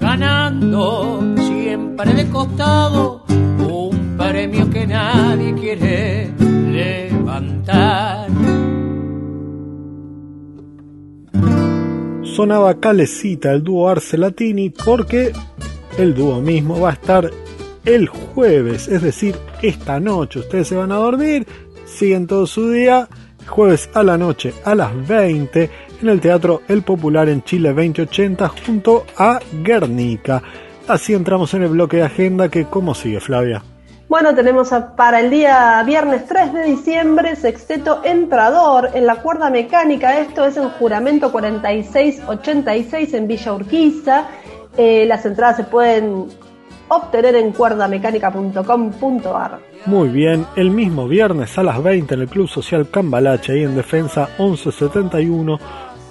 ganando 0.00 1.22
siempre 1.36 2.14
de 2.14 2.30
costado 2.30 3.26
un 3.28 4.16
premio 4.16 4.70
que 4.70 4.86
nadie 4.86 5.52
quiere 5.52 6.32
levantar. 6.38 8.28
Sonaba 12.22 12.80
Calecita 12.80 13.52
el 13.52 13.62
dúo 13.62 13.90
Arce 13.90 14.16
Latini 14.16 14.70
porque 14.70 15.32
el 15.98 16.14
dúo 16.14 16.40
mismo 16.40 16.80
va 16.80 16.88
a 16.88 16.92
estar 16.94 17.30
el 17.84 18.06
jueves, 18.06 18.88
es 18.88 19.02
decir, 19.02 19.34
esta 19.68 19.98
noche. 19.98 20.40
Ustedes 20.40 20.68
se 20.68 20.76
van 20.76 20.92
a 20.92 20.96
dormir, 20.96 21.46
siguen 21.86 22.26
todo 22.26 22.46
su 22.46 22.70
día, 22.70 23.08
jueves 23.46 23.88
a 23.94 24.02
la 24.02 24.18
noche 24.18 24.52
a 24.64 24.74
las 24.74 25.06
20 25.06 25.70
en 26.02 26.08
el 26.08 26.20
Teatro 26.20 26.62
El 26.68 26.82
Popular 26.82 27.28
en 27.28 27.42
Chile 27.42 27.70
2080 27.70 28.48
junto 28.66 29.06
a 29.16 29.40
Guernica. 29.62 30.42
Así 30.86 31.14
entramos 31.14 31.54
en 31.54 31.62
el 31.62 31.70
bloque 31.70 31.96
de 31.98 32.02
agenda 32.02 32.50
que, 32.50 32.66
¿cómo 32.66 32.94
sigue 32.94 33.20
Flavia? 33.20 33.62
Bueno, 34.06 34.34
tenemos 34.34 34.68
para 34.96 35.20
el 35.20 35.30
día 35.30 35.82
viernes 35.84 36.26
3 36.26 36.52
de 36.52 36.62
diciembre 36.64 37.34
Sexteto 37.36 38.02
Entrador 38.04 38.90
en 38.92 39.06
la 39.06 39.16
cuerda 39.16 39.48
mecánica. 39.48 40.18
Esto 40.20 40.44
es 40.44 40.58
en 40.58 40.68
juramento 40.68 41.32
4686 41.32 43.14
en 43.14 43.26
Villa 43.26 43.54
Urquiza. 43.54 44.26
Eh, 44.76 45.06
las 45.06 45.24
entradas 45.24 45.56
se 45.56 45.64
pueden 45.64 46.26
obtener 46.88 47.36
en 47.36 47.52
cuerdamecánica.com.ar. 47.52 49.58
Muy 49.86 50.08
bien, 50.08 50.46
el 50.56 50.70
mismo 50.70 51.06
viernes 51.06 51.56
a 51.58 51.62
las 51.62 51.82
20 51.82 52.14
en 52.14 52.20
el 52.22 52.28
Club 52.28 52.48
Social 52.48 52.88
Cambalache, 52.90 53.52
ahí 53.52 53.64
en 53.64 53.76
Defensa 53.76 54.28
1171, 54.38 55.58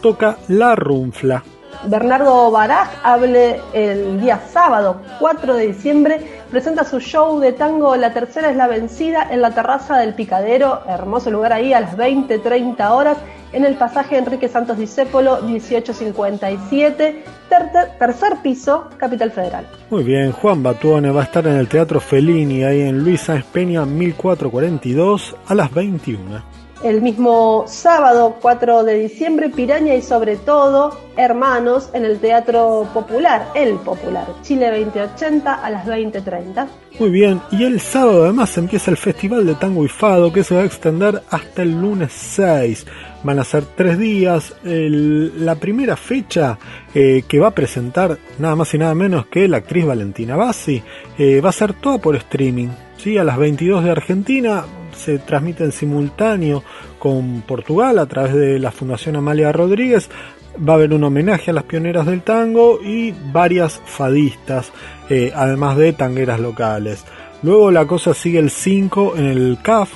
toca 0.01 0.37
La 0.47 0.75
Runfla. 0.75 1.43
Bernardo 1.85 2.49
Baraj 2.49 2.87
hable 3.03 3.59
el 3.73 4.21
día 4.21 4.39
sábado 4.51 5.01
4 5.19 5.55
de 5.55 5.67
diciembre, 5.67 6.21
presenta 6.49 6.85
su 6.85 6.99
show 6.99 7.39
de 7.39 7.51
tango 7.51 7.95
La 7.95 8.13
Tercera 8.13 8.49
es 8.49 8.55
la 8.55 8.67
Vencida 8.67 9.27
en 9.29 9.41
la 9.41 9.51
terraza 9.51 9.97
del 9.97 10.13
Picadero, 10.13 10.81
hermoso 10.87 11.29
lugar 11.29 11.51
ahí 11.51 11.73
a 11.73 11.81
las 11.81 11.97
20-30 11.97 12.89
horas, 12.91 13.17
en 13.53 13.65
el 13.65 13.75
pasaje 13.75 14.17
Enrique 14.17 14.49
Santos 14.49 14.77
Discépolo 14.77 15.41
1857, 15.41 17.23
tercer 17.97 18.37
piso, 18.41 18.89
Capital 18.97 19.31
Federal. 19.31 19.67
Muy 19.89 20.03
bien, 20.03 20.31
Juan 20.31 20.61
Batuone 20.63 21.11
va 21.11 21.21
a 21.21 21.25
estar 21.25 21.47
en 21.47 21.53
el 21.53 21.67
Teatro 21.67 21.99
Fellini, 21.99 22.63
ahí 22.63 22.81
en 22.81 23.03
Luisa 23.03 23.35
Espeña 23.35 23.85
1442 23.85 25.35
a 25.45 25.55
las 25.55 25.71
21. 25.73 26.62
El 26.83 27.01
mismo 27.01 27.63
sábado 27.65 28.35
4 28.41 28.83
de 28.83 28.99
diciembre, 28.99 29.49
Piraña 29.49 29.95
y 29.95 30.01
sobre 30.01 30.35
todo 30.35 30.99
Hermanos 31.15 31.89
en 31.93 32.03
el 32.03 32.19
Teatro 32.19 32.89
Popular, 32.93 33.47
El 33.55 33.75
Popular, 33.75 34.27
Chile 34.41 34.69
2080 34.83 35.53
a 35.53 35.69
las 35.69 35.85
20.30. 35.85 36.67
Muy 36.99 37.09
bien, 37.09 37.39
y 37.51 37.63
el 37.63 37.79
sábado 37.79 38.25
además 38.25 38.57
empieza 38.57 38.91
el 38.91 38.97
Festival 38.97 39.45
de 39.45 39.55
Tango 39.55 39.85
y 39.85 39.87
Fado 39.87 40.33
que 40.33 40.43
se 40.43 40.55
va 40.55 40.61
a 40.61 40.65
extender 40.65 41.23
hasta 41.29 41.61
el 41.61 41.71
lunes 41.71 42.11
6. 42.11 42.85
Van 43.23 43.39
a 43.39 43.45
ser 43.45 43.63
tres 43.77 43.97
días. 43.97 44.53
la 44.63 45.55
primera 45.55 45.95
fecha 45.95 46.59
eh, 46.93 47.23
que 47.25 47.39
va 47.39 47.47
a 47.47 47.55
presentar 47.55 48.17
nada 48.39 48.57
más 48.57 48.73
y 48.73 48.77
nada 48.77 48.93
menos 48.93 49.27
que 49.27 49.47
la 49.47 49.57
actriz 49.57 49.85
Valentina 49.85 50.35
Bassi 50.35 50.83
eh, 51.17 51.39
va 51.39 51.47
a 51.47 51.53
ser 51.53 51.71
toda 51.75 51.97
por 51.99 52.17
streaming. 52.17 52.67
¿sí? 52.97 53.17
A 53.17 53.23
las 53.23 53.37
22 53.37 53.85
de 53.85 53.91
Argentina, 53.91 54.65
se 54.95 55.19
transmite 55.19 55.63
en 55.63 55.71
simultáneo 55.71 56.63
con 56.99 57.41
Portugal 57.41 57.99
a 57.99 58.05
través 58.05 58.33
de 58.33 58.59
la 58.59 58.71
Fundación 58.71 59.15
Amalia 59.15 59.51
Rodríguez. 59.51 60.09
Va 60.57 60.73
a 60.73 60.75
haber 60.75 60.93
un 60.93 61.03
homenaje 61.03 61.51
a 61.51 61.53
las 61.53 61.63
pioneras 61.63 62.05
del 62.05 62.21
tango 62.21 62.79
y 62.81 63.13
varias 63.31 63.81
fadistas, 63.85 64.71
eh, 65.09 65.31
además 65.35 65.77
de 65.77 65.93
tangueras 65.93 66.39
locales. 66.39 67.03
Luego 67.41 67.71
la 67.71 67.85
cosa 67.85 68.13
sigue 68.13 68.39
el 68.39 68.49
5 68.49 69.15
en 69.17 69.25
el 69.25 69.57
CAF 69.61 69.91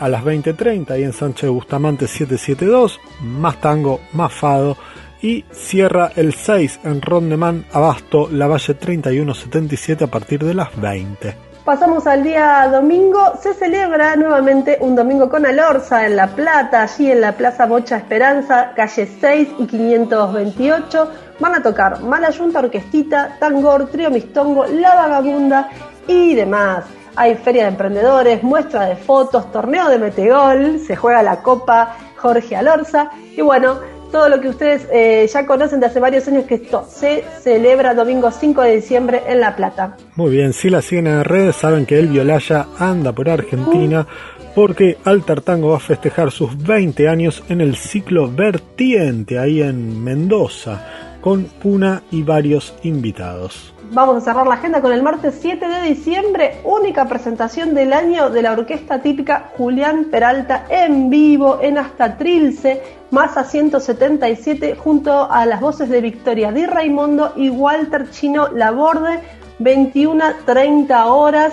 a 0.00 0.08
las 0.08 0.24
20.30 0.24 0.98
y 0.98 1.04
en 1.04 1.12
Sánchez 1.12 1.50
Bustamante 1.50 2.06
772, 2.06 2.98
más 3.22 3.60
tango, 3.60 4.00
más 4.12 4.32
fado. 4.32 4.76
Y 5.22 5.44
cierra 5.52 6.12
el 6.16 6.32
6 6.32 6.80
en 6.84 7.02
Rondeman 7.02 7.66
Abasto, 7.72 8.28
la 8.32 8.46
Valle 8.46 8.74
3177 8.74 10.04
a 10.04 10.06
partir 10.06 10.42
de 10.42 10.54
las 10.54 10.78
20. 10.80 11.49
Pasamos 11.70 12.04
al 12.08 12.24
día 12.24 12.68
domingo, 12.68 13.34
se 13.40 13.54
celebra 13.54 14.16
nuevamente 14.16 14.78
un 14.80 14.96
domingo 14.96 15.28
con 15.28 15.46
Alorza 15.46 16.04
en 16.04 16.16
La 16.16 16.26
Plata, 16.26 16.82
allí 16.82 17.12
en 17.12 17.20
la 17.20 17.36
Plaza 17.36 17.66
Bocha 17.66 17.96
Esperanza, 17.96 18.72
calle 18.74 19.06
6 19.06 19.48
y 19.56 19.66
528. 19.68 21.10
Van 21.38 21.54
a 21.54 21.62
tocar 21.62 22.02
Mala 22.02 22.30
Yunta 22.30 22.58
Orquestita, 22.58 23.36
Tangor, 23.38 23.88
Trio 23.88 24.10
Mistongo, 24.10 24.66
La 24.66 24.96
Vagabunda 24.96 25.68
y 26.08 26.34
demás. 26.34 26.86
Hay 27.14 27.36
feria 27.36 27.62
de 27.62 27.68
emprendedores, 27.68 28.42
muestra 28.42 28.86
de 28.86 28.96
fotos, 28.96 29.52
torneo 29.52 29.88
de 29.88 30.00
metegol, 30.00 30.80
se 30.80 30.96
juega 30.96 31.22
la 31.22 31.40
Copa 31.40 31.94
Jorge 32.16 32.56
Alorza 32.56 33.12
y 33.36 33.42
bueno, 33.42 33.78
todo 34.10 34.28
lo 34.28 34.40
que 34.40 34.48
ustedes 34.48 34.86
eh, 34.92 35.28
ya 35.32 35.46
conocen 35.46 35.80
de 35.80 35.86
hace 35.86 36.00
varios 36.00 36.26
años 36.28 36.44
que 36.44 36.56
esto 36.56 36.86
se 36.88 37.24
celebra 37.40 37.94
domingo 37.94 38.30
5 38.30 38.62
de 38.62 38.76
diciembre 38.76 39.22
en 39.26 39.40
La 39.40 39.56
Plata. 39.56 39.96
Muy 40.16 40.30
bien, 40.30 40.52
si 40.52 40.70
la 40.70 40.82
siguen 40.82 41.06
en 41.06 41.24
redes 41.24 41.56
saben 41.56 41.86
que 41.86 41.98
el 41.98 42.08
Violaya 42.08 42.66
anda 42.78 43.12
por 43.12 43.28
Argentina 43.28 44.06
porque 44.54 44.98
Altar 45.04 45.40
Tango 45.40 45.70
va 45.70 45.76
a 45.76 45.80
festejar 45.80 46.30
sus 46.30 46.60
20 46.62 47.08
años 47.08 47.42
en 47.48 47.60
el 47.60 47.76
ciclo 47.76 48.30
Vertiente 48.30 49.38
ahí 49.38 49.62
en 49.62 50.02
Mendoza 50.02 51.09
con 51.20 51.44
Puna 51.44 52.02
y 52.10 52.22
varios 52.22 52.74
invitados. 52.82 53.74
Vamos 53.92 54.16
a 54.16 54.20
cerrar 54.20 54.46
la 54.46 54.54
agenda 54.54 54.80
con 54.80 54.92
el 54.92 55.02
martes 55.02 55.38
7 55.40 55.66
de 55.66 55.82
diciembre, 55.82 56.60
única 56.62 57.08
presentación 57.08 57.74
del 57.74 57.92
año 57.92 58.30
de 58.30 58.42
la 58.42 58.52
orquesta 58.52 59.02
típica 59.02 59.50
Julián 59.56 60.06
Peralta 60.12 60.64
en 60.68 61.10
vivo 61.10 61.58
en 61.60 61.76
Hasta 61.76 62.16
Trilce, 62.16 62.80
a 63.12 63.44
177, 63.44 64.76
junto 64.76 65.28
a 65.30 65.44
las 65.44 65.60
voces 65.60 65.88
de 65.88 66.00
Victoria 66.00 66.52
Di 66.52 66.66
Raimondo 66.66 67.32
y 67.34 67.50
Walter 67.50 68.08
Chino 68.10 68.48
Laborde, 68.52 69.20
21-30 69.58 71.06
horas. 71.06 71.52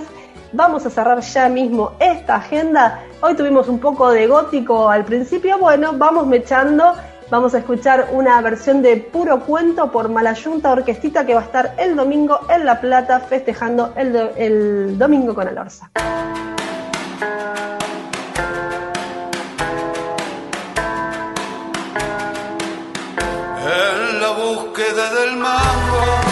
Vamos 0.54 0.86
a 0.86 0.92
cerrar 0.92 1.20
ya 1.22 1.50
mismo 1.50 1.94
esta 2.00 2.36
agenda. 2.36 3.02
Hoy 3.22 3.34
tuvimos 3.34 3.68
un 3.68 3.80
poco 3.80 4.12
de 4.12 4.28
gótico 4.28 4.90
al 4.90 5.04
principio, 5.06 5.58
bueno, 5.58 5.94
vamos 5.98 6.28
mechando 6.28 6.94
Vamos 7.30 7.54
a 7.54 7.58
escuchar 7.58 8.08
una 8.14 8.40
versión 8.42 8.82
de 8.82 8.96
Puro 8.96 9.42
Cuento 9.42 9.92
por 9.92 10.08
Malayunta 10.08 10.72
Orquestita 10.72 11.26
que 11.26 11.34
va 11.34 11.42
a 11.42 11.44
estar 11.44 11.76
el 11.78 11.94
domingo 11.94 12.40
en 12.50 12.66
La 12.66 12.80
Plata 12.80 13.20
festejando 13.20 13.94
el, 13.98 14.16
el 14.38 14.98
domingo 14.98 15.36
con 15.36 15.46
Alorza. 15.46 15.92
En 23.60 24.22
la 24.22 24.32
búsqueda 24.32 25.14
del 25.16 25.36
mango, 25.36 26.27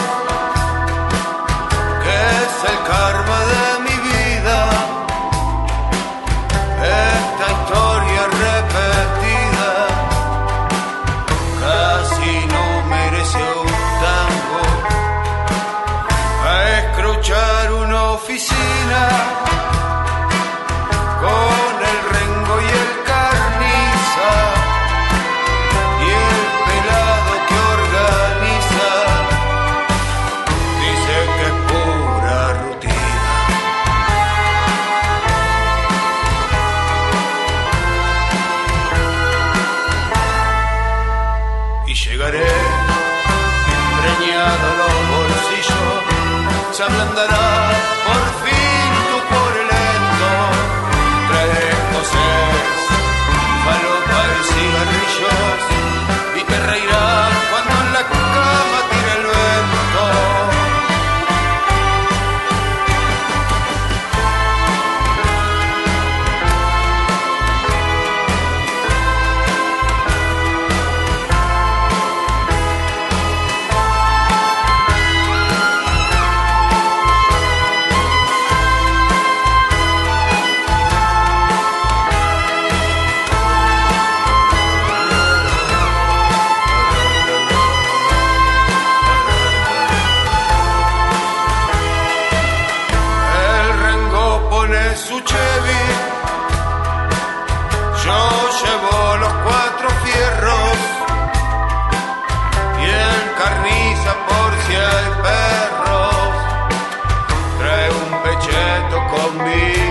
me. 109.37 109.84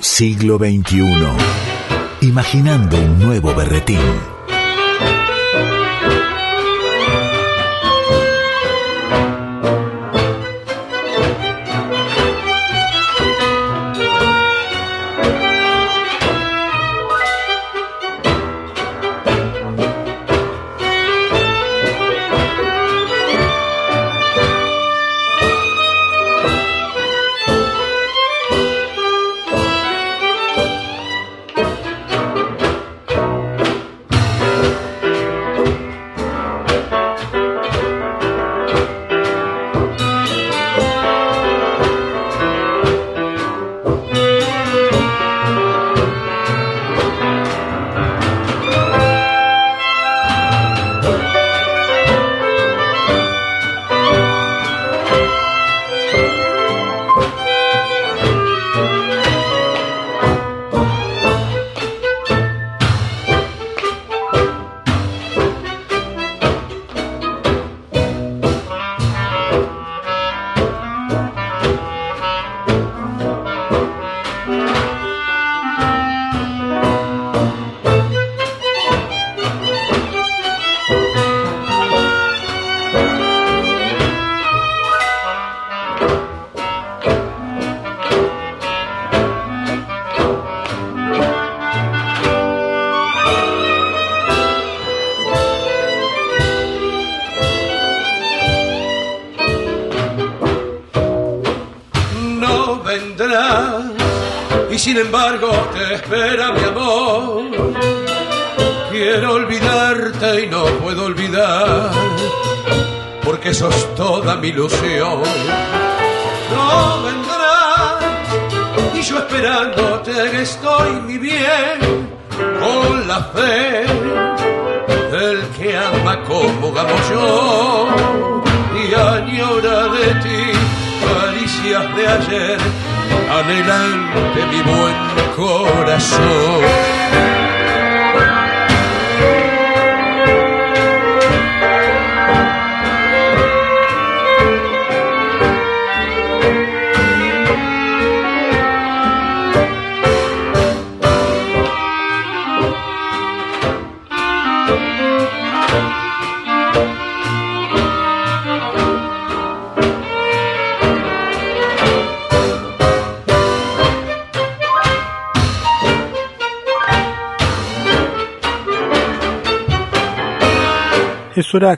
Siglo 0.00 0.58
XXI. 0.58 1.02
Imaginando 2.20 2.98
un 2.98 3.18
nuevo 3.18 3.54
berretín. 3.54 4.39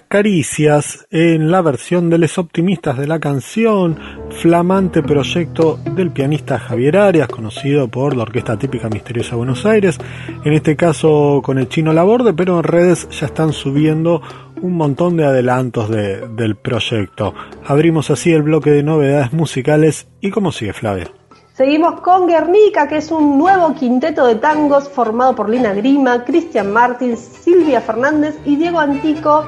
Caricias 0.06 1.06
en 1.10 1.50
la 1.50 1.62
versión 1.62 2.10
de 2.10 2.18
Les 2.18 2.36
Optimistas 2.36 2.98
de 2.98 3.06
la 3.06 3.18
canción, 3.18 3.98
flamante 4.28 5.02
proyecto 5.02 5.78
del 5.94 6.10
pianista 6.10 6.58
Javier 6.58 6.98
Arias, 6.98 7.28
conocido 7.28 7.88
por 7.88 8.14
la 8.14 8.24
Orquesta 8.24 8.58
Típica 8.58 8.90
Misteriosa 8.90 9.30
de 9.30 9.36
Buenos 9.36 9.64
Aires, 9.64 9.98
en 10.44 10.52
este 10.52 10.76
caso 10.76 11.40
con 11.42 11.58
el 11.58 11.70
chino 11.70 11.94
Laborde, 11.94 12.34
pero 12.34 12.58
en 12.58 12.64
redes 12.64 13.08
ya 13.18 13.24
están 13.24 13.54
subiendo 13.54 14.20
un 14.60 14.74
montón 14.74 15.16
de 15.16 15.24
adelantos 15.24 15.88
del 15.90 16.56
proyecto. 16.56 17.32
Abrimos 17.64 18.10
así 18.10 18.30
el 18.30 18.42
bloque 18.42 18.70
de 18.70 18.82
novedades 18.82 19.32
musicales 19.32 20.06
y 20.20 20.30
cómo 20.30 20.52
sigue 20.52 20.74
Flavia. 20.74 21.10
Seguimos 21.54 22.00
con 22.00 22.26
Guernica, 22.26 22.88
que 22.88 22.96
es 22.96 23.10
un 23.10 23.36
nuevo 23.36 23.74
quinteto 23.74 24.24
de 24.24 24.36
tangos 24.36 24.88
formado 24.88 25.34
por 25.36 25.50
Lina 25.50 25.74
Grima, 25.74 26.24
Cristian 26.24 26.72
Martins, 26.72 27.18
Silvia 27.20 27.82
Fernández 27.82 28.38
y 28.46 28.56
Diego 28.56 28.78
Antico 28.78 29.44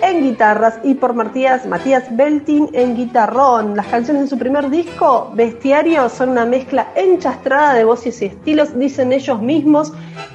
en 0.00 0.22
guitarras 0.22 0.78
y 0.84 0.94
por 0.94 1.14
Matías, 1.14 1.66
Matías 1.66 2.04
Beltin 2.16 2.68
en 2.72 2.94
guitarrón. 2.94 3.74
Las 3.74 3.88
canciones 3.88 4.22
de 4.22 4.28
su 4.28 4.38
primer 4.38 4.70
disco, 4.70 5.32
Bestiario, 5.34 6.08
son 6.08 6.28
una 6.28 6.46
mezcla 6.46 6.92
enchastrada 6.94 7.74
de 7.74 7.82
voces 7.82 8.22
y 8.22 8.26
estilos, 8.26 8.78
dicen 8.78 9.12
ellos 9.12 9.42
mismos. 9.42 9.92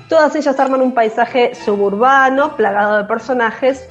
Todas 0.09 0.35
ellas 0.35 0.59
arman 0.59 0.81
un 0.81 0.93
paisaje 0.93 1.55
suburbano, 1.55 2.57
plagado 2.57 2.97
de 2.97 3.05
personajes 3.05 3.87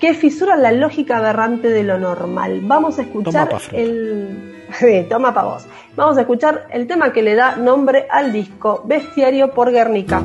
que 0.00 0.14
fisuran 0.14 0.62
la 0.62 0.72
lógica 0.72 1.18
aberrante 1.18 1.68
de 1.68 1.82
lo 1.82 1.98
normal. 1.98 2.60
Vamos 2.62 2.98
a 2.98 3.02
escuchar 3.02 3.50
el... 3.72 4.55
toma 5.08 5.32
pa' 5.32 5.44
vos. 5.44 5.66
Vamos 5.96 6.18
a 6.18 6.22
escuchar 6.22 6.66
el 6.70 6.86
tema 6.86 7.12
que 7.12 7.22
le 7.22 7.34
da 7.34 7.56
nombre 7.56 8.06
al 8.10 8.32
disco, 8.32 8.82
Bestiario 8.84 9.50
por 9.52 9.70
Guernica. 9.70 10.22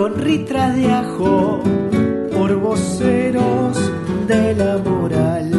con 0.00 0.14
ritra 0.14 0.70
de 0.70 0.90
ajo 0.90 1.60
por 2.32 2.58
voceros 2.58 3.92
de 4.26 4.54
la 4.54 4.78
moral. 4.78 5.50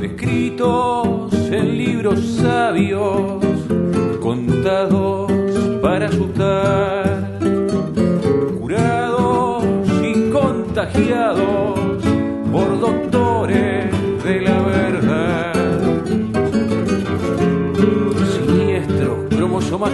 Descritos 0.00 1.32
en 1.52 1.78
libros 1.78 2.18
sabios, 2.42 3.44
contados 4.20 5.30
para 5.80 6.08
asustar, 6.08 7.38
curados 8.60 9.64
y 10.02 10.30
contagiados 10.30 11.81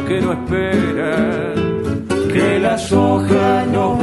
que 0.08 0.22
no 0.22 0.32
espera 0.32 1.54
que 2.32 2.58
las 2.60 2.90
hojas 2.92 3.66
no 3.66 3.97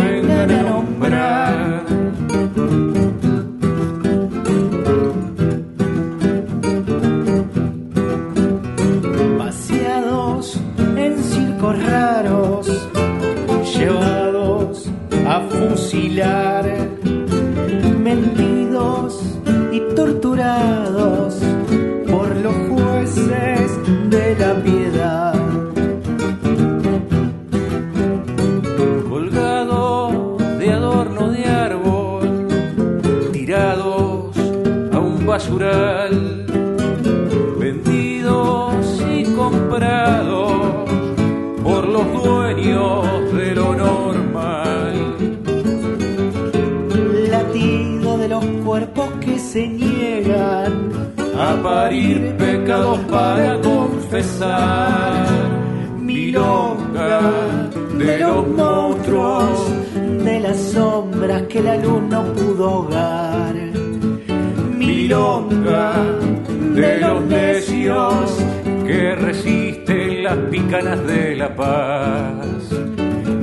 parir 51.65 52.35
pecados 52.37 52.99
para 53.15 53.59
confesar. 53.61 55.25
Milonga 55.99 57.21
de 57.97 58.19
los 58.19 58.47
monstruos, 58.47 59.57
de 60.27 60.39
las 60.41 60.57
sombras 60.73 61.41
que 61.51 61.61
la 61.61 61.75
luz 61.77 62.03
no 62.13 62.21
pudo 62.37 62.63
ahogar. 62.69 63.55
Milonga 64.77 65.93
de 66.81 66.91
los 66.99 67.17
necios 67.25 68.37
que 68.85 69.15
resisten 69.15 70.23
las 70.23 70.37
picanas 70.51 70.99
de 71.07 71.35
la 71.35 71.49
paz. 71.55 72.61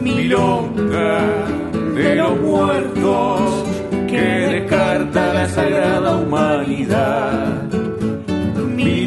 Milonga 0.07 1.19
de 1.97 2.15
los 2.21 2.41
muertos 2.41 3.65
que 4.11 4.25
descarta 4.55 5.35
la 5.35 5.49
sagrada 5.49 6.17
humanidad. 6.17 6.52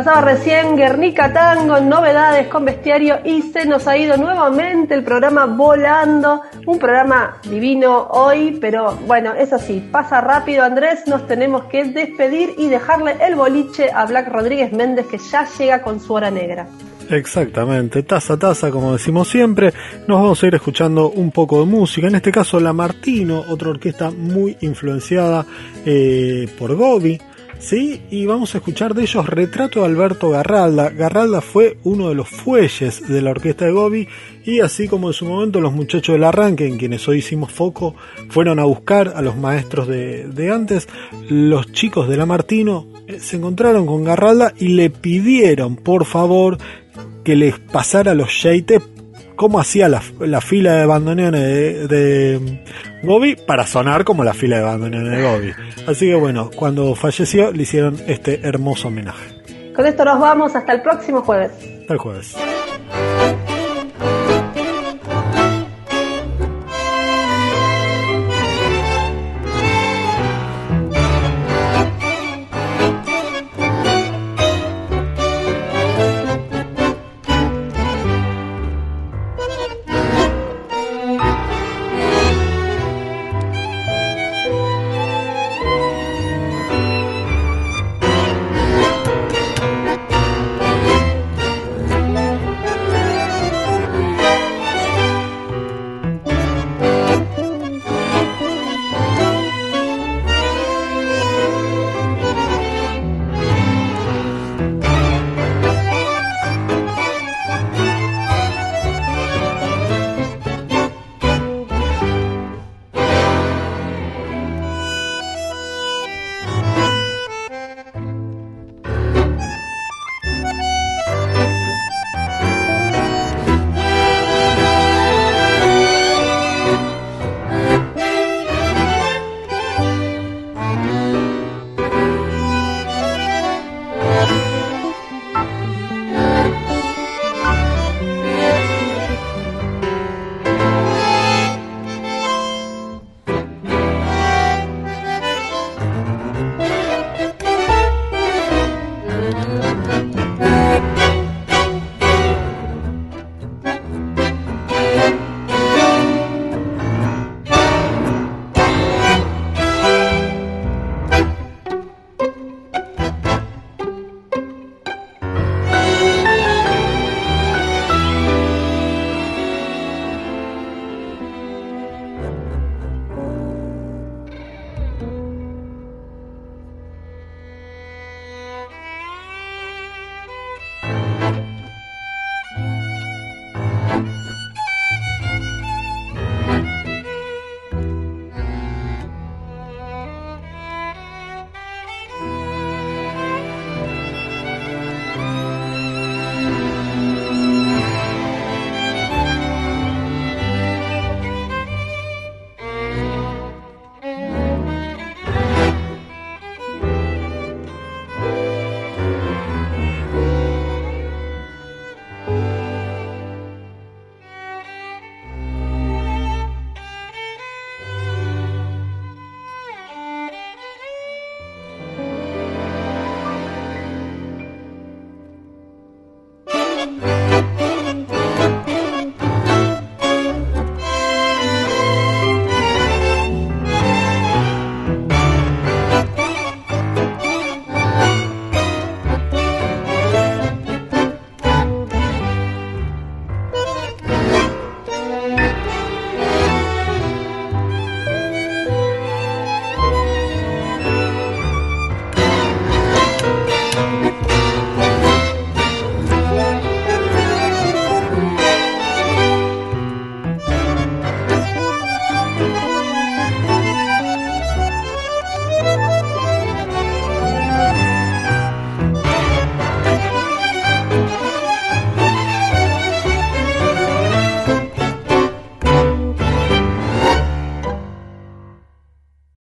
Pasaba 0.00 0.22
recién 0.22 0.76
Guernica 0.76 1.30
Tango, 1.30 1.78
novedades 1.78 2.48
con 2.48 2.64
bestiario 2.64 3.18
y 3.22 3.42
se 3.42 3.66
nos 3.66 3.86
ha 3.86 3.98
ido 3.98 4.16
nuevamente 4.16 4.94
el 4.94 5.04
programa 5.04 5.44
volando. 5.44 6.40
Un 6.64 6.78
programa 6.78 7.36
divino 7.42 8.08
hoy, 8.08 8.56
pero 8.62 8.96
bueno, 9.06 9.34
es 9.34 9.52
así, 9.52 9.86
pasa 9.92 10.22
rápido 10.22 10.64
Andrés, 10.64 11.00
nos 11.06 11.26
tenemos 11.26 11.64
que 11.64 11.84
despedir 11.84 12.54
y 12.56 12.68
dejarle 12.68 13.18
el 13.20 13.34
boliche 13.34 13.90
a 13.92 14.06
Black 14.06 14.28
Rodríguez 14.32 14.72
Méndez 14.72 15.06
que 15.06 15.18
ya 15.18 15.46
llega 15.58 15.82
con 15.82 16.00
su 16.00 16.14
hora 16.14 16.30
negra. 16.30 16.66
Exactamente, 17.10 18.02
taza 18.02 18.34
a 18.34 18.38
taza, 18.38 18.70
como 18.70 18.92
decimos 18.92 19.28
siempre, 19.28 19.74
nos 20.06 20.22
vamos 20.22 20.42
a 20.42 20.46
ir 20.46 20.54
escuchando 20.54 21.10
un 21.10 21.30
poco 21.30 21.60
de 21.60 21.66
música, 21.66 22.06
en 22.06 22.14
este 22.14 22.32
caso 22.32 22.58
La 22.58 22.72
Martino, 22.72 23.44
otra 23.48 23.68
orquesta 23.68 24.10
muy 24.10 24.56
influenciada 24.62 25.44
eh, 25.84 26.48
por 26.58 26.74
Gobi, 26.74 27.20
¿sí? 27.60 28.02
Y 28.10 28.26
vamos 28.26 28.54
a 28.54 28.58
escuchar 28.58 28.94
de 28.94 29.02
ellos 29.02 29.26
Retrato 29.26 29.80
de 29.80 29.86
Alberto 29.86 30.30
Garralda. 30.30 30.90
Garralda 30.90 31.40
fue 31.40 31.78
uno 31.84 32.08
de 32.08 32.14
los 32.14 32.28
fuelles 32.28 33.06
de 33.06 33.22
la 33.22 33.30
orquesta 33.30 33.66
de 33.66 33.72
Gobi 33.72 34.08
y 34.44 34.60
así 34.60 34.88
como 34.88 35.08
en 35.08 35.12
su 35.14 35.26
momento 35.26 35.60
los 35.60 35.72
muchachos 35.72 36.14
del 36.14 36.24
arranque, 36.24 36.66
en 36.66 36.78
quienes 36.78 37.06
hoy 37.06 37.18
hicimos 37.18 37.52
foco, 37.52 37.94
fueron 38.28 38.58
a 38.58 38.64
buscar 38.64 39.12
a 39.14 39.22
los 39.22 39.36
maestros 39.36 39.86
de, 39.86 40.24
de 40.24 40.50
antes, 40.50 40.88
los 41.28 41.70
chicos 41.72 42.08
de 42.08 42.16
La 42.16 42.26
Martino 42.26 42.86
eh, 43.06 43.20
se 43.20 43.36
encontraron 43.36 43.86
con 43.86 44.04
Garralda 44.04 44.52
y 44.58 44.68
le 44.68 44.90
pidieron 44.90 45.76
por 45.76 46.04
favor 46.06 46.58
que 47.24 47.36
les 47.36 47.58
pasara 47.58 48.14
los 48.14 48.30
Sheite 48.30 48.80
cómo 49.40 49.58
hacía 49.58 49.88
la, 49.88 50.02
fila 50.42 50.74
de 50.74 50.84
bandoneones 50.84 51.40
de, 51.40 51.88
de 51.88 52.62
Gobi 53.02 53.36
para 53.36 53.66
sonar 53.66 54.04
como 54.04 54.22
la 54.22 54.34
fila 54.34 54.58
de 54.58 54.62
bandoneones 54.64 55.16
de 55.16 55.22
Gobi. 55.22 55.52
Así 55.86 56.08
que 56.08 56.14
bueno, 56.14 56.50
cuando 56.54 56.94
falleció 56.94 57.50
le 57.50 57.62
hicieron 57.62 57.96
este 58.06 58.46
hermoso 58.46 58.88
homenaje. 58.88 59.40
Con 59.74 59.86
esto 59.86 60.04
nos 60.04 60.20
vamos 60.20 60.54
hasta 60.54 60.74
el 60.74 60.82
próximo 60.82 61.22
jueves. 61.22 61.52
Hasta 61.52 61.94
el 61.94 61.98
jueves. 61.98 62.36